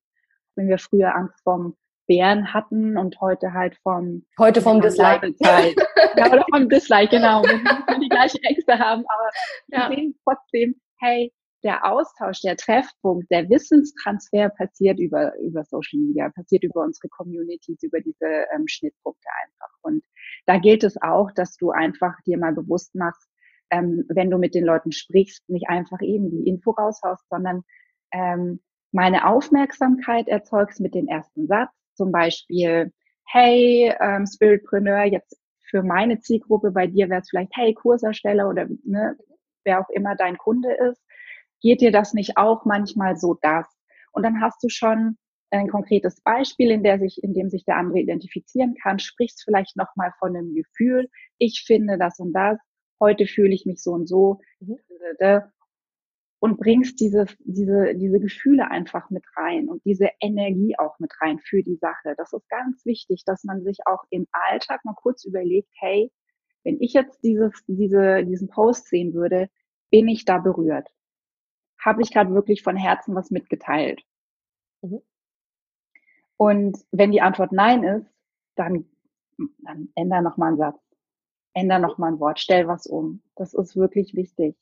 [0.56, 1.76] Wenn wir früher Angst vorm
[2.12, 5.34] Bären hatten und heute halt vom heute vom Dislike.
[5.40, 7.42] ja, oder vom Dislike, genau.
[7.42, 9.30] Die gleichen Ängste haben, aber
[9.70, 9.90] ja.
[9.90, 11.32] wir sehen trotzdem, hey,
[11.64, 17.82] der Austausch, der Treffpunkt, der Wissenstransfer passiert über, über Social Media, passiert über unsere Communities,
[17.82, 19.74] über diese ähm, Schnittpunkte einfach.
[19.82, 20.04] Und
[20.48, 23.30] da gilt es auch, dass du einfach dir mal bewusst machst,
[23.70, 27.64] ähm, wenn du mit den Leuten sprichst, nicht einfach eben die Info raushaust, sondern
[28.12, 28.60] ähm,
[28.92, 32.92] meine Aufmerksamkeit erzeugst mit dem ersten Satz, zum Beispiel,
[33.26, 38.68] hey, ähm, Spiritpreneur, jetzt für meine Zielgruppe, bei dir wäre es vielleicht, hey, Kursersteller oder
[38.84, 39.18] ne,
[39.64, 41.02] wer auch immer dein Kunde ist,
[41.62, 43.66] geht dir das nicht auch manchmal so das?
[44.12, 45.18] Und dann hast du schon
[45.52, 49.76] ein konkretes Beispiel, in, der sich, in dem sich der andere identifizieren kann, sprichst vielleicht
[49.76, 52.58] nochmal von einem Gefühl, ich finde das und das,
[53.00, 54.40] heute fühle ich mich so und so.
[54.60, 54.78] Mhm
[56.42, 61.38] und bringst dieses, diese, diese Gefühle einfach mit rein und diese Energie auch mit rein
[61.38, 62.16] für die Sache.
[62.18, 66.12] Das ist ganz wichtig, dass man sich auch im Alltag mal kurz überlegt, hey,
[66.64, 69.50] wenn ich jetzt dieses, diese, diesen Post sehen würde,
[69.92, 70.90] bin ich da berührt?
[71.80, 74.02] Habe ich gerade wirklich von Herzen was mitgeteilt?
[74.82, 75.02] Mhm.
[76.38, 78.08] Und wenn die Antwort nein ist,
[78.56, 78.90] dann,
[79.60, 80.82] dann änder noch mal einen Satz.
[81.54, 82.40] Änder noch mal ein Wort.
[82.40, 83.22] Stell was um.
[83.36, 84.56] Das ist wirklich wichtig.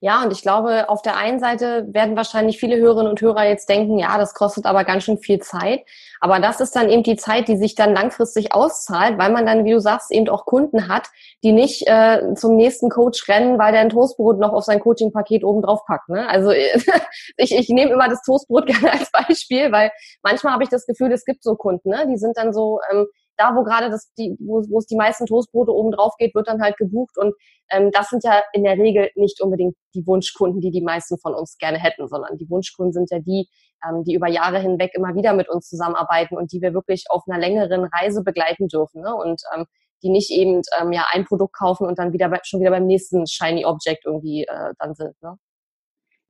[0.00, 3.68] Ja, und ich glaube, auf der einen Seite werden wahrscheinlich viele Hörerinnen und Hörer jetzt
[3.68, 5.84] denken, ja, das kostet aber ganz schön viel Zeit.
[6.20, 9.64] Aber das ist dann eben die Zeit, die sich dann langfristig auszahlt, weil man dann,
[9.64, 11.08] wie du sagst, eben auch Kunden hat,
[11.42, 15.42] die nicht äh, zum nächsten Coach rennen, weil der ein Toastbrot noch auf sein Coaching-Paket
[15.42, 16.08] oben drauf packt.
[16.08, 16.28] Ne?
[16.28, 16.50] Also
[17.36, 19.90] ich, ich nehme immer das Toastbrot gerne als Beispiel, weil
[20.22, 22.06] manchmal habe ich das Gefühl, es gibt so Kunden, ne?
[22.08, 23.06] die sind dann so, ähm,
[23.38, 26.48] da, wo gerade das, die, wo, wo es die meisten Toastbrote oben drauf geht, wird
[26.48, 27.16] dann halt gebucht.
[27.16, 27.34] Und
[27.70, 31.34] ähm, das sind ja in der Regel nicht unbedingt die Wunschkunden, die die meisten von
[31.34, 33.48] uns gerne hätten, sondern die Wunschkunden sind ja die,
[33.88, 37.22] ähm, die über Jahre hinweg immer wieder mit uns zusammenarbeiten und die wir wirklich auf
[37.28, 39.02] einer längeren Reise begleiten dürfen.
[39.02, 39.14] Ne?
[39.14, 39.64] Und ähm,
[40.02, 42.86] die nicht eben ähm, ja ein Produkt kaufen und dann wieder bei, schon wieder beim
[42.86, 45.14] nächsten shiny Object irgendwie äh, dann sind.
[45.22, 45.36] Ne?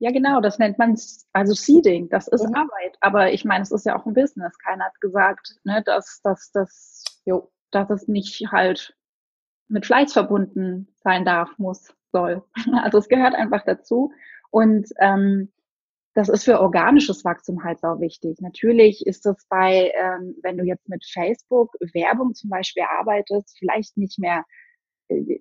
[0.00, 0.96] Ja, genau, das nennt man
[1.32, 2.54] also Seeding, das ist mhm.
[2.54, 2.96] Arbeit.
[3.00, 4.56] Aber ich meine, es ist ja auch ein Business.
[4.58, 8.94] Keiner hat gesagt, ne, dass, dass, dass, jo, dass es nicht halt
[9.68, 12.44] mit Fleiß verbunden sein darf, muss, soll.
[12.82, 14.12] Also es gehört einfach dazu.
[14.50, 15.52] Und ähm,
[16.14, 18.40] das ist für organisches Wachstum halt auch wichtig.
[18.40, 23.96] Natürlich ist das bei, ähm, wenn du jetzt mit Facebook Werbung zum Beispiel arbeitest, vielleicht
[23.96, 24.44] nicht mehr
[25.08, 25.40] äh,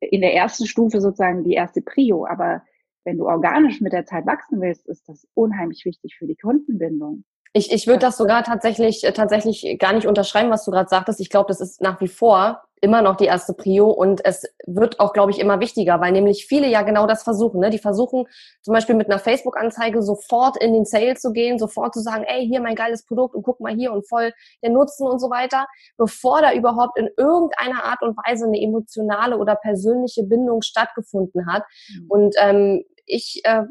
[0.00, 2.62] in der ersten Stufe sozusagen die erste Prio, aber
[3.06, 7.24] wenn du organisch mit der Zeit wachsen willst, ist das unheimlich wichtig für die Kundenbindung.
[7.52, 11.20] Ich, ich würde das sogar tatsächlich, äh, tatsächlich gar nicht unterschreiben, was du gerade sagtest.
[11.20, 15.00] Ich glaube, das ist nach wie vor immer noch die erste Prio und es wird
[15.00, 17.60] auch, glaube ich, immer wichtiger, weil nämlich viele ja genau das versuchen.
[17.60, 17.70] Ne?
[17.70, 18.26] Die versuchen
[18.60, 22.46] zum Beispiel mit einer Facebook-Anzeige sofort in den Sale zu gehen, sofort zu sagen, ey,
[22.46, 25.66] hier mein geiles Produkt und guck mal hier und voll der Nutzen und so weiter,
[25.96, 31.62] bevor da überhaupt in irgendeiner Art und Weise eine emotionale oder persönliche Bindung stattgefunden hat.
[31.88, 32.06] Mhm.
[32.08, 33.62] Und ähm, ich äh,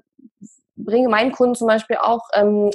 [0.76, 2.72] bringe meinen Kunden zum Beispiel auch ähm,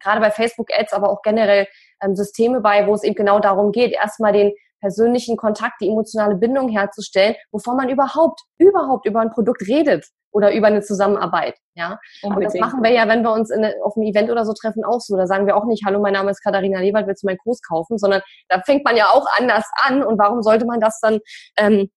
[0.00, 1.66] gerade bei Facebook-Ads, aber auch generell
[2.02, 6.34] ähm, Systeme bei, wo es eben genau darum geht, erstmal den persönlichen Kontakt, die emotionale
[6.34, 11.54] Bindung herzustellen, bevor man überhaupt, überhaupt über ein Produkt redet oder über eine Zusammenarbeit.
[11.74, 14.52] Ja, und das machen wir ja, wenn wir uns in, auf einem Event oder so
[14.52, 15.16] treffen, auch so.
[15.16, 17.60] Da sagen wir auch nicht, hallo, mein Name ist Katharina Lewald, willst du meinen Kurs
[17.62, 17.96] kaufen?
[17.96, 20.02] Sondern da fängt man ja auch anders an.
[20.02, 21.20] Und warum sollte man das dann
[21.56, 21.90] ähm,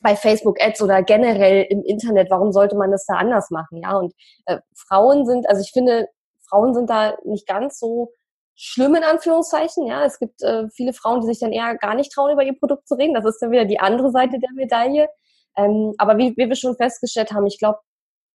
[0.00, 3.80] bei Facebook Ads oder generell im Internet, warum sollte man das da anders machen?
[3.82, 4.14] Ja, und
[4.46, 6.08] äh, Frauen sind, also ich finde,
[6.48, 8.10] Frauen sind da nicht ganz so
[8.54, 9.86] schlimm in Anführungszeichen.
[9.86, 12.58] Ja, es gibt äh, viele Frauen, die sich dann eher gar nicht trauen, über ihr
[12.58, 13.14] Produkt zu reden.
[13.14, 15.08] Das ist dann wieder die andere Seite der Medaille.
[15.56, 17.78] Ähm, aber wie, wie wir schon festgestellt haben, ich glaube,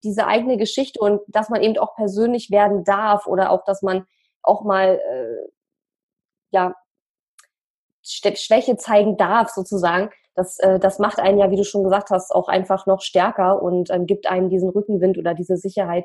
[0.02, 4.06] diese eigene Geschichte und dass man eben auch persönlich werden darf oder auch, dass man
[4.42, 5.50] auch mal äh,
[6.50, 6.74] ja
[8.02, 12.32] Schwäche zeigen darf sozusagen, das, äh, das macht einen ja, wie du schon gesagt hast,
[12.32, 16.04] auch einfach noch stärker und ähm, gibt einem diesen Rückenwind oder diese Sicherheit,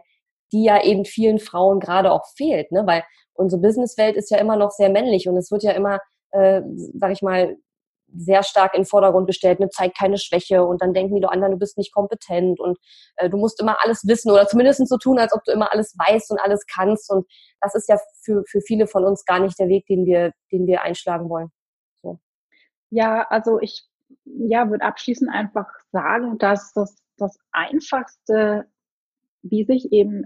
[0.53, 2.83] die ja eben vielen Frauen gerade auch fehlt, ne?
[2.87, 5.99] weil unsere Businesswelt ist ja immer noch sehr männlich und es wird ja immer,
[6.31, 6.61] äh,
[6.95, 7.57] sag ich mal,
[8.13, 11.53] sehr stark in den Vordergrund gestellt, ne, zeigt keine Schwäche und dann denken die anderen,
[11.53, 12.77] du bist nicht kompetent und
[13.15, 15.95] äh, du musst immer alles wissen oder zumindest so tun, als ob du immer alles
[15.97, 17.25] weißt und alles kannst und
[17.61, 20.67] das ist ja für, für viele von uns gar nicht der Weg, den wir, den
[20.67, 21.51] wir einschlagen wollen.
[22.93, 23.85] Ja, also ich
[24.37, 28.65] ja, würde abschließend einfach sagen, dass das, das Einfachste,
[29.41, 30.25] wie sich eben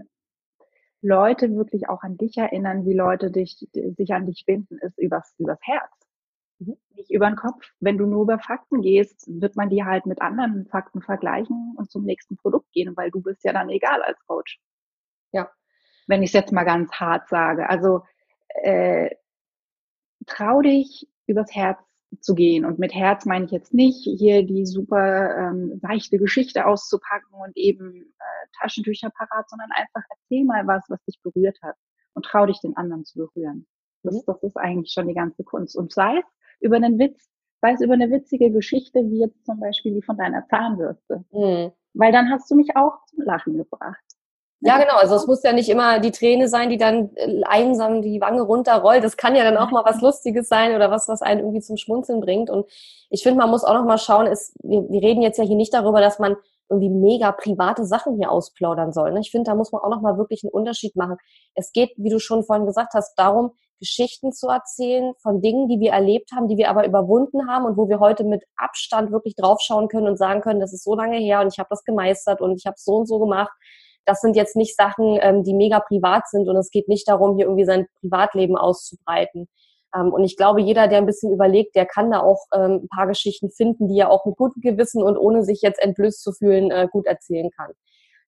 [1.02, 5.34] Leute wirklich auch an dich erinnern, wie Leute dich, sich an dich binden, ist übers,
[5.38, 5.90] übers Herz.
[6.58, 6.76] Mhm.
[6.94, 7.70] Nicht über den Kopf.
[7.80, 11.90] Wenn du nur über Fakten gehst, wird man die halt mit anderen Fakten vergleichen und
[11.90, 14.58] zum nächsten Produkt gehen, weil du bist ja dann egal als Coach.
[15.32, 15.50] Ja.
[16.06, 17.68] Wenn ich es jetzt mal ganz hart sage.
[17.68, 18.02] Also
[18.62, 19.14] äh,
[20.26, 21.78] trau dich übers Herz
[22.20, 22.64] zu gehen.
[22.64, 27.56] Und mit Herz meine ich jetzt nicht, hier die super ähm, seichte Geschichte auszupacken und
[27.56, 31.76] eben äh, Taschentücher parat, sondern einfach erzähl mal was, was dich berührt hat
[32.14, 33.66] und trau dich den anderen zu berühren.
[34.02, 34.22] Das, mhm.
[34.26, 35.76] das ist eigentlich schon die ganze Kunst.
[35.76, 36.24] Und sei es
[36.60, 37.28] über einen Witz,
[37.60, 41.24] sei es über eine witzige Geschichte, wie jetzt zum Beispiel die von deiner Zahnbürste.
[41.32, 41.72] Mhm.
[41.94, 44.04] Weil dann hast du mich auch zum Lachen gebracht.
[44.66, 44.96] Ja, genau.
[44.96, 48.42] Also es muss ja nicht immer die Träne sein, die dann äh, einsam die Wange
[48.42, 49.04] runterrollt.
[49.04, 51.76] Das kann ja dann auch mal was Lustiges sein oder was, was einen irgendwie zum
[51.76, 52.50] Schmunzeln bringt.
[52.50, 52.66] Und
[53.10, 55.56] ich finde, man muss auch noch mal schauen, ist, wir, wir reden jetzt ja hier
[55.56, 56.36] nicht darüber, dass man
[56.68, 59.12] irgendwie mega private Sachen hier ausplaudern soll.
[59.12, 59.20] Ne?
[59.20, 61.16] Ich finde, da muss man auch noch mal wirklich einen Unterschied machen.
[61.54, 65.78] Es geht, wie du schon vorhin gesagt hast, darum, Geschichten zu erzählen von Dingen, die
[65.78, 69.36] wir erlebt haben, die wir aber überwunden haben und wo wir heute mit Abstand wirklich
[69.36, 72.40] draufschauen können und sagen können, das ist so lange her und ich habe das gemeistert
[72.40, 73.52] und ich habe so und so gemacht
[74.06, 77.36] das sind jetzt nicht Sachen, ähm, die mega privat sind und es geht nicht darum,
[77.36, 79.48] hier irgendwie sein Privatleben auszubreiten.
[79.94, 82.88] Ähm, und ich glaube, jeder, der ein bisschen überlegt, der kann da auch ähm, ein
[82.88, 86.32] paar Geschichten finden, die er auch mit gutem Gewissen und ohne sich jetzt entblößt zu
[86.32, 87.72] fühlen, äh, gut erzählen kann.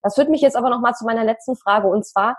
[0.03, 2.37] Das führt mich jetzt aber nochmal zu meiner letzten Frage und zwar,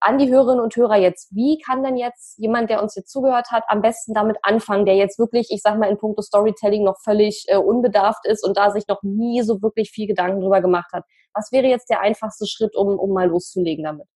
[0.00, 3.50] an die Hörerinnen und Hörer jetzt, wie kann denn jetzt jemand, der uns jetzt zugehört
[3.50, 6.98] hat, am besten damit anfangen, der jetzt wirklich, ich sag mal, in puncto Storytelling noch
[7.00, 10.92] völlig äh, unbedarft ist und da sich noch nie so wirklich viel Gedanken drüber gemacht
[10.92, 11.04] hat?
[11.34, 14.06] Was wäre jetzt der einfachste Schritt, um, um mal loszulegen damit?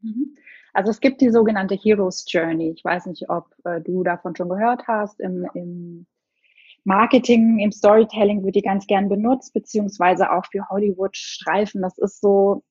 [0.00, 0.36] Mhm.
[0.72, 2.72] Also es gibt die sogenannte Heroes Journey.
[2.76, 5.18] Ich weiß nicht, ob äh, du davon schon gehört hast.
[5.20, 6.06] Im, Im
[6.84, 11.82] Marketing, im Storytelling wird die ganz gern benutzt, beziehungsweise auch für Hollywood-Streifen.
[11.82, 12.62] Das ist so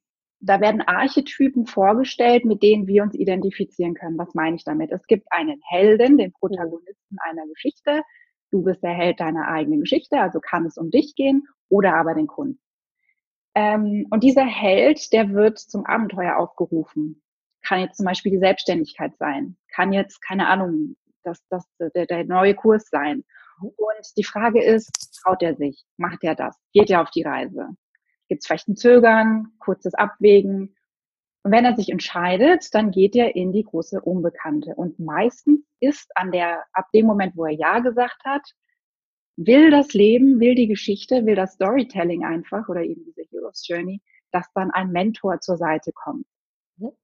[0.41, 4.17] da werden Archetypen vorgestellt, mit denen wir uns identifizieren können.
[4.17, 4.91] Was meine ich damit?
[4.91, 8.03] Es gibt einen Helden, den Protagonisten einer Geschichte.
[8.51, 12.15] Du bist der Held deiner eigenen Geschichte, also kann es um dich gehen oder aber
[12.15, 12.59] den Kunden.
[13.55, 17.21] Ähm, und dieser Held, der wird zum Abenteuer aufgerufen.
[17.63, 19.57] Kann jetzt zum Beispiel die Selbstständigkeit sein.
[19.73, 23.23] Kann jetzt, keine Ahnung, das, das, der, der neue Kurs sein.
[23.61, 25.83] Und die Frage ist, traut er sich?
[25.97, 26.55] Macht er das?
[26.73, 27.75] Geht er auf die Reise?
[28.29, 30.75] gibt es vielleicht ein Zögern, kurzes Abwägen.
[31.43, 34.75] Und wenn er sich entscheidet, dann geht er in die große Unbekannte.
[34.75, 38.43] Und meistens ist an der, ab dem Moment, wo er Ja gesagt hat,
[39.45, 44.01] will das Leben, will die Geschichte, will das Storytelling einfach oder eben diese Hero's Journey,
[44.31, 46.25] dass dann ein Mentor zur Seite kommt.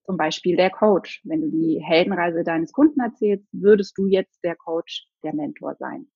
[0.05, 1.21] Zum Beispiel der Coach.
[1.23, 6.07] Wenn du die Heldenreise deines Kunden erzählst, würdest du jetzt der Coach, der Mentor sein.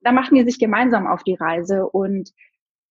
[0.00, 2.30] Da machen die sich gemeinsam auf die Reise und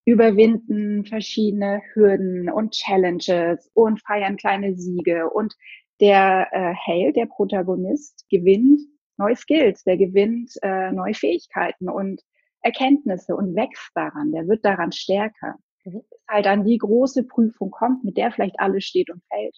[0.04, 5.54] überwinden verschiedene Hürden und Challenges und feiern kleine Siege und
[6.00, 8.80] der äh, Held, der Protagonist, gewinnt
[9.18, 12.20] neue Skills, der gewinnt äh, neue Fähigkeiten und
[12.62, 15.56] Erkenntnisse und wächst daran, der wird daran stärker.
[15.84, 16.02] Mhm.
[16.28, 19.56] Halt dann die große Prüfung kommt, mit der vielleicht alles steht und fällt.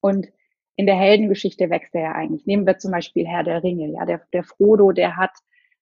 [0.00, 0.28] Und
[0.76, 2.46] in der Heldengeschichte wächst er ja eigentlich.
[2.46, 5.32] Nehmen wir zum Beispiel Herr der Ringe, ja, der, der Frodo, der hat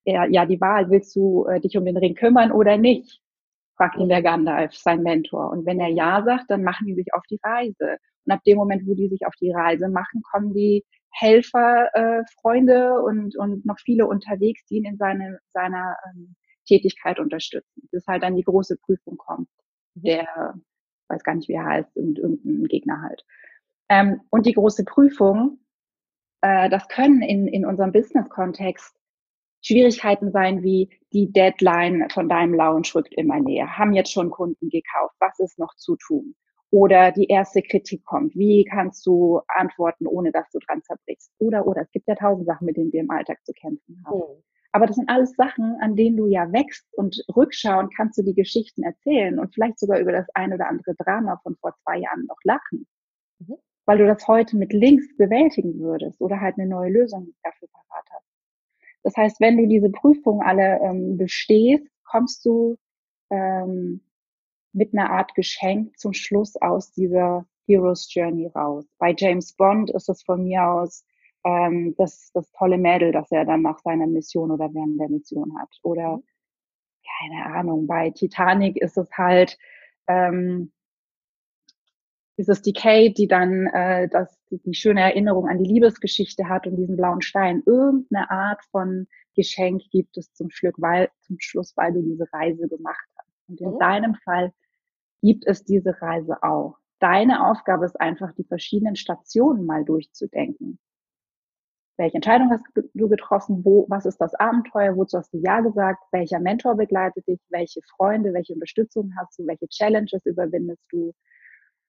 [0.04, 3.20] er, ja die Wahl, willst du äh, dich um den Ring kümmern oder nicht?
[3.76, 5.50] fragt ihn der Gandalf, sein Mentor.
[5.50, 7.98] Und wenn er Ja sagt, dann machen die sich auf die Reise.
[8.24, 10.82] Und ab dem Moment, wo die sich auf die Reise machen, kommen die
[11.18, 16.36] Helfer, äh, Freunde und, und noch viele unterwegs, die ihn in seine, seiner ähm,
[16.66, 17.88] Tätigkeit unterstützen.
[17.90, 19.48] Bis halt dann die große Prüfung kommt.
[19.94, 20.54] Der,
[21.08, 23.24] weiß gar nicht, wie er heißt, irgendein Gegner halt.
[23.88, 25.60] Ähm, und die große Prüfung,
[26.42, 28.94] äh, das können in, in unserem Business-Kontext
[29.62, 33.78] Schwierigkeiten sein wie die Deadline von deinem Lounge rückt immer näher.
[33.78, 35.16] Haben jetzt schon Kunden gekauft?
[35.18, 36.36] Was ist noch zu tun?
[36.70, 38.34] Oder die erste Kritik kommt.
[38.34, 41.32] Wie kannst du antworten, ohne dass du dran zerbrichst?
[41.38, 41.82] Oder, oder.
[41.82, 44.18] Es gibt ja tausend Sachen, mit denen wir im Alltag zu kämpfen haben.
[44.18, 44.42] Mhm.
[44.72, 48.34] Aber das sind alles Sachen, an denen du ja wächst und rückschauen kannst du die
[48.34, 52.26] Geschichten erzählen und vielleicht sogar über das ein oder andere Drama von vor zwei Jahren
[52.26, 52.86] noch lachen.
[53.38, 53.56] Mhm.
[53.86, 58.04] Weil du das heute mit Links bewältigen würdest oder halt eine neue Lösung dafür parat
[58.10, 58.26] hast.
[59.02, 62.76] Das heißt, wenn du diese Prüfungen alle ähm, bestehst, kommst du
[63.30, 64.02] ähm,
[64.76, 68.86] mit einer Art Geschenk zum Schluss aus dieser Hero's Journey raus.
[68.98, 71.04] Bei James Bond ist es von mir aus
[71.44, 75.58] ähm, das, das tolle Mädel, das er dann nach seiner Mission oder während der Mission
[75.58, 75.70] hat.
[75.82, 76.20] Oder
[77.18, 79.56] keine Ahnung, bei Titanic ist es halt
[80.08, 80.72] ähm,
[82.36, 86.48] ist es die Kate, die dann äh, das, die, die schöne Erinnerung an die Liebesgeschichte
[86.48, 87.62] hat und diesen blauen Stein.
[87.64, 92.68] Irgendeine Art von Geschenk gibt es zum, Schluck, weil, zum Schluss, weil du diese Reise
[92.68, 93.48] gemacht hast.
[93.48, 93.78] Und in mhm.
[93.78, 94.52] deinem Fall
[95.26, 96.78] gibt es diese Reise auch.
[97.00, 100.78] Deine Aufgabe ist einfach, die verschiedenen Stationen mal durchzudenken.
[101.98, 102.64] Welche Entscheidung hast
[102.94, 103.64] du getroffen?
[103.64, 104.96] Wo, was ist das Abenteuer?
[104.96, 106.04] Wozu hast du Ja gesagt?
[106.12, 107.40] Welcher Mentor begleitet dich?
[107.48, 108.32] Welche Freunde?
[108.34, 109.46] Welche Unterstützung hast du?
[109.46, 111.12] Welche Challenges überwindest du?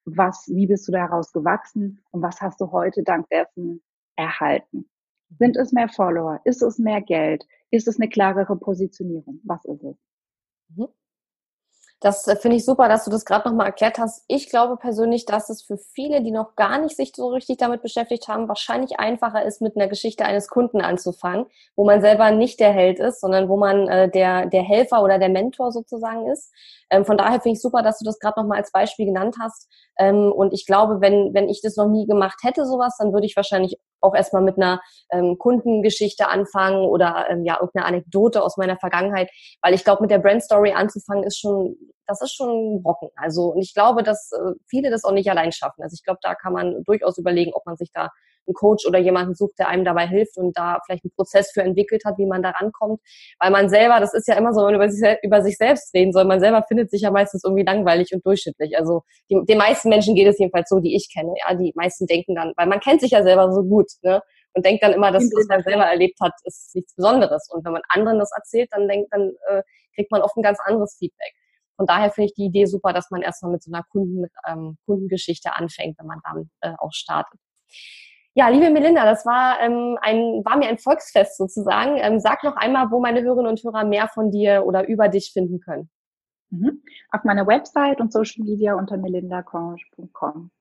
[0.08, 3.84] was, wie bist du daraus gewachsen und was hast du heute dank dessen
[4.16, 4.90] erhalten?
[5.38, 6.40] Sind es mehr Follower?
[6.46, 7.46] Ist es mehr Geld?
[7.70, 9.42] Ist es eine klarere Positionierung?
[9.44, 9.98] Was ist es?
[10.76, 10.88] Mhm.
[12.00, 14.24] Das äh, finde ich super, dass du das gerade nochmal erklärt hast.
[14.28, 17.82] Ich glaube persönlich, dass es für viele, die noch gar nicht sich so richtig damit
[17.82, 22.60] beschäftigt haben, wahrscheinlich einfacher ist, mit einer Geschichte eines Kunden anzufangen, wo man selber nicht
[22.60, 26.54] der Held ist, sondern wo man äh, der, der Helfer oder der Mentor sozusagen ist.
[26.92, 29.68] Ähm, von daher finde ich super, dass du das gerade nochmal als Beispiel genannt hast.
[29.98, 33.26] Ähm, und ich glaube, wenn, wenn ich das noch nie gemacht hätte, sowas, dann würde
[33.26, 34.82] ich wahrscheinlich auch erstmal mit einer
[35.12, 39.30] ähm, Kundengeschichte anfangen oder ähm, ja, irgendeine Anekdote aus meiner Vergangenheit.
[39.62, 41.76] Weil ich glaube, mit der Brand Story anzufangen, ist schon,
[42.06, 43.10] das ist schon Brocken.
[43.16, 45.84] Also, und ich glaube, dass äh, viele das auch nicht allein schaffen.
[45.84, 48.10] Also ich glaube, da kann man durchaus überlegen, ob man sich da
[48.48, 51.62] einen Coach oder jemanden sucht, der einem dabei hilft und da vielleicht einen Prozess für
[51.62, 53.02] entwickelt hat, wie man da rankommt.
[53.40, 55.94] Weil man selber, das ist ja immer so, wenn man über sich, über sich selbst
[55.94, 58.78] reden soll, man selber findet sich ja meistens irgendwie langweilig und durchschnittlich.
[58.78, 61.34] Also die, den meisten Menschen geht es jedenfalls so, die ich kenne.
[61.48, 64.22] Ja, die meisten denken dann, weil man kennt sich ja selber so gut, ne?
[64.54, 67.48] Und denkt dann immer, dass was man selber erlebt hat, ist nichts Besonderes.
[67.54, 69.62] Und wenn man anderen das erzählt, dann denkt, dann äh,
[69.94, 71.34] kriegt man oft ein ganz anderes Feedback.
[71.78, 74.78] Von daher finde ich die Idee super, dass man erstmal mit so einer Kunden, ähm,
[74.86, 77.40] Kundengeschichte anfängt, wenn man dann äh, auch startet.
[78.38, 81.98] Ja, liebe Melinda, das war, ähm, ein, war mir ein Volksfest sozusagen.
[81.98, 85.32] Ähm, sag noch einmal, wo meine Hörerinnen und Hörer mehr von dir oder über dich
[85.34, 85.90] finden können.
[86.52, 86.84] Mhm.
[87.10, 90.52] Auf meiner Website und Social Media unter melindaconge.com.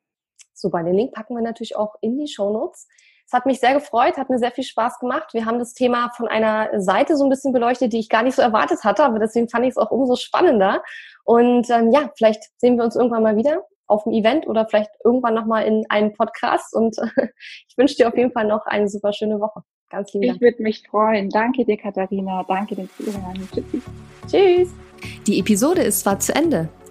[0.54, 2.88] Super, den Link packen wir natürlich auch in die Show Notes.
[3.26, 5.34] Es hat mich sehr gefreut, hat mir sehr viel Spaß gemacht.
[5.34, 8.36] Wir haben das Thema von einer Seite so ein bisschen beleuchtet, die ich gar nicht
[8.36, 10.82] so erwartet hatte, aber deswegen fand ich es auch umso spannender.
[11.24, 14.90] Und ähm, ja, vielleicht sehen wir uns irgendwann mal wieder auf dem Event oder vielleicht
[15.04, 16.74] irgendwann nochmal in einem Podcast.
[16.74, 16.96] Und
[17.68, 19.62] ich wünsche dir auf jeden Fall noch eine super schöne Woche.
[19.90, 20.34] Ganz lieb.
[20.34, 21.30] Ich würde mich freuen.
[21.30, 22.44] Danke dir, Katharina.
[22.48, 23.48] Danke den Zuhörern.
[23.52, 23.82] Tschüssi.
[24.26, 24.74] Tschüss.
[25.26, 26.68] Die Episode ist zwar zu Ende,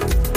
[0.00, 0.29] Thank you.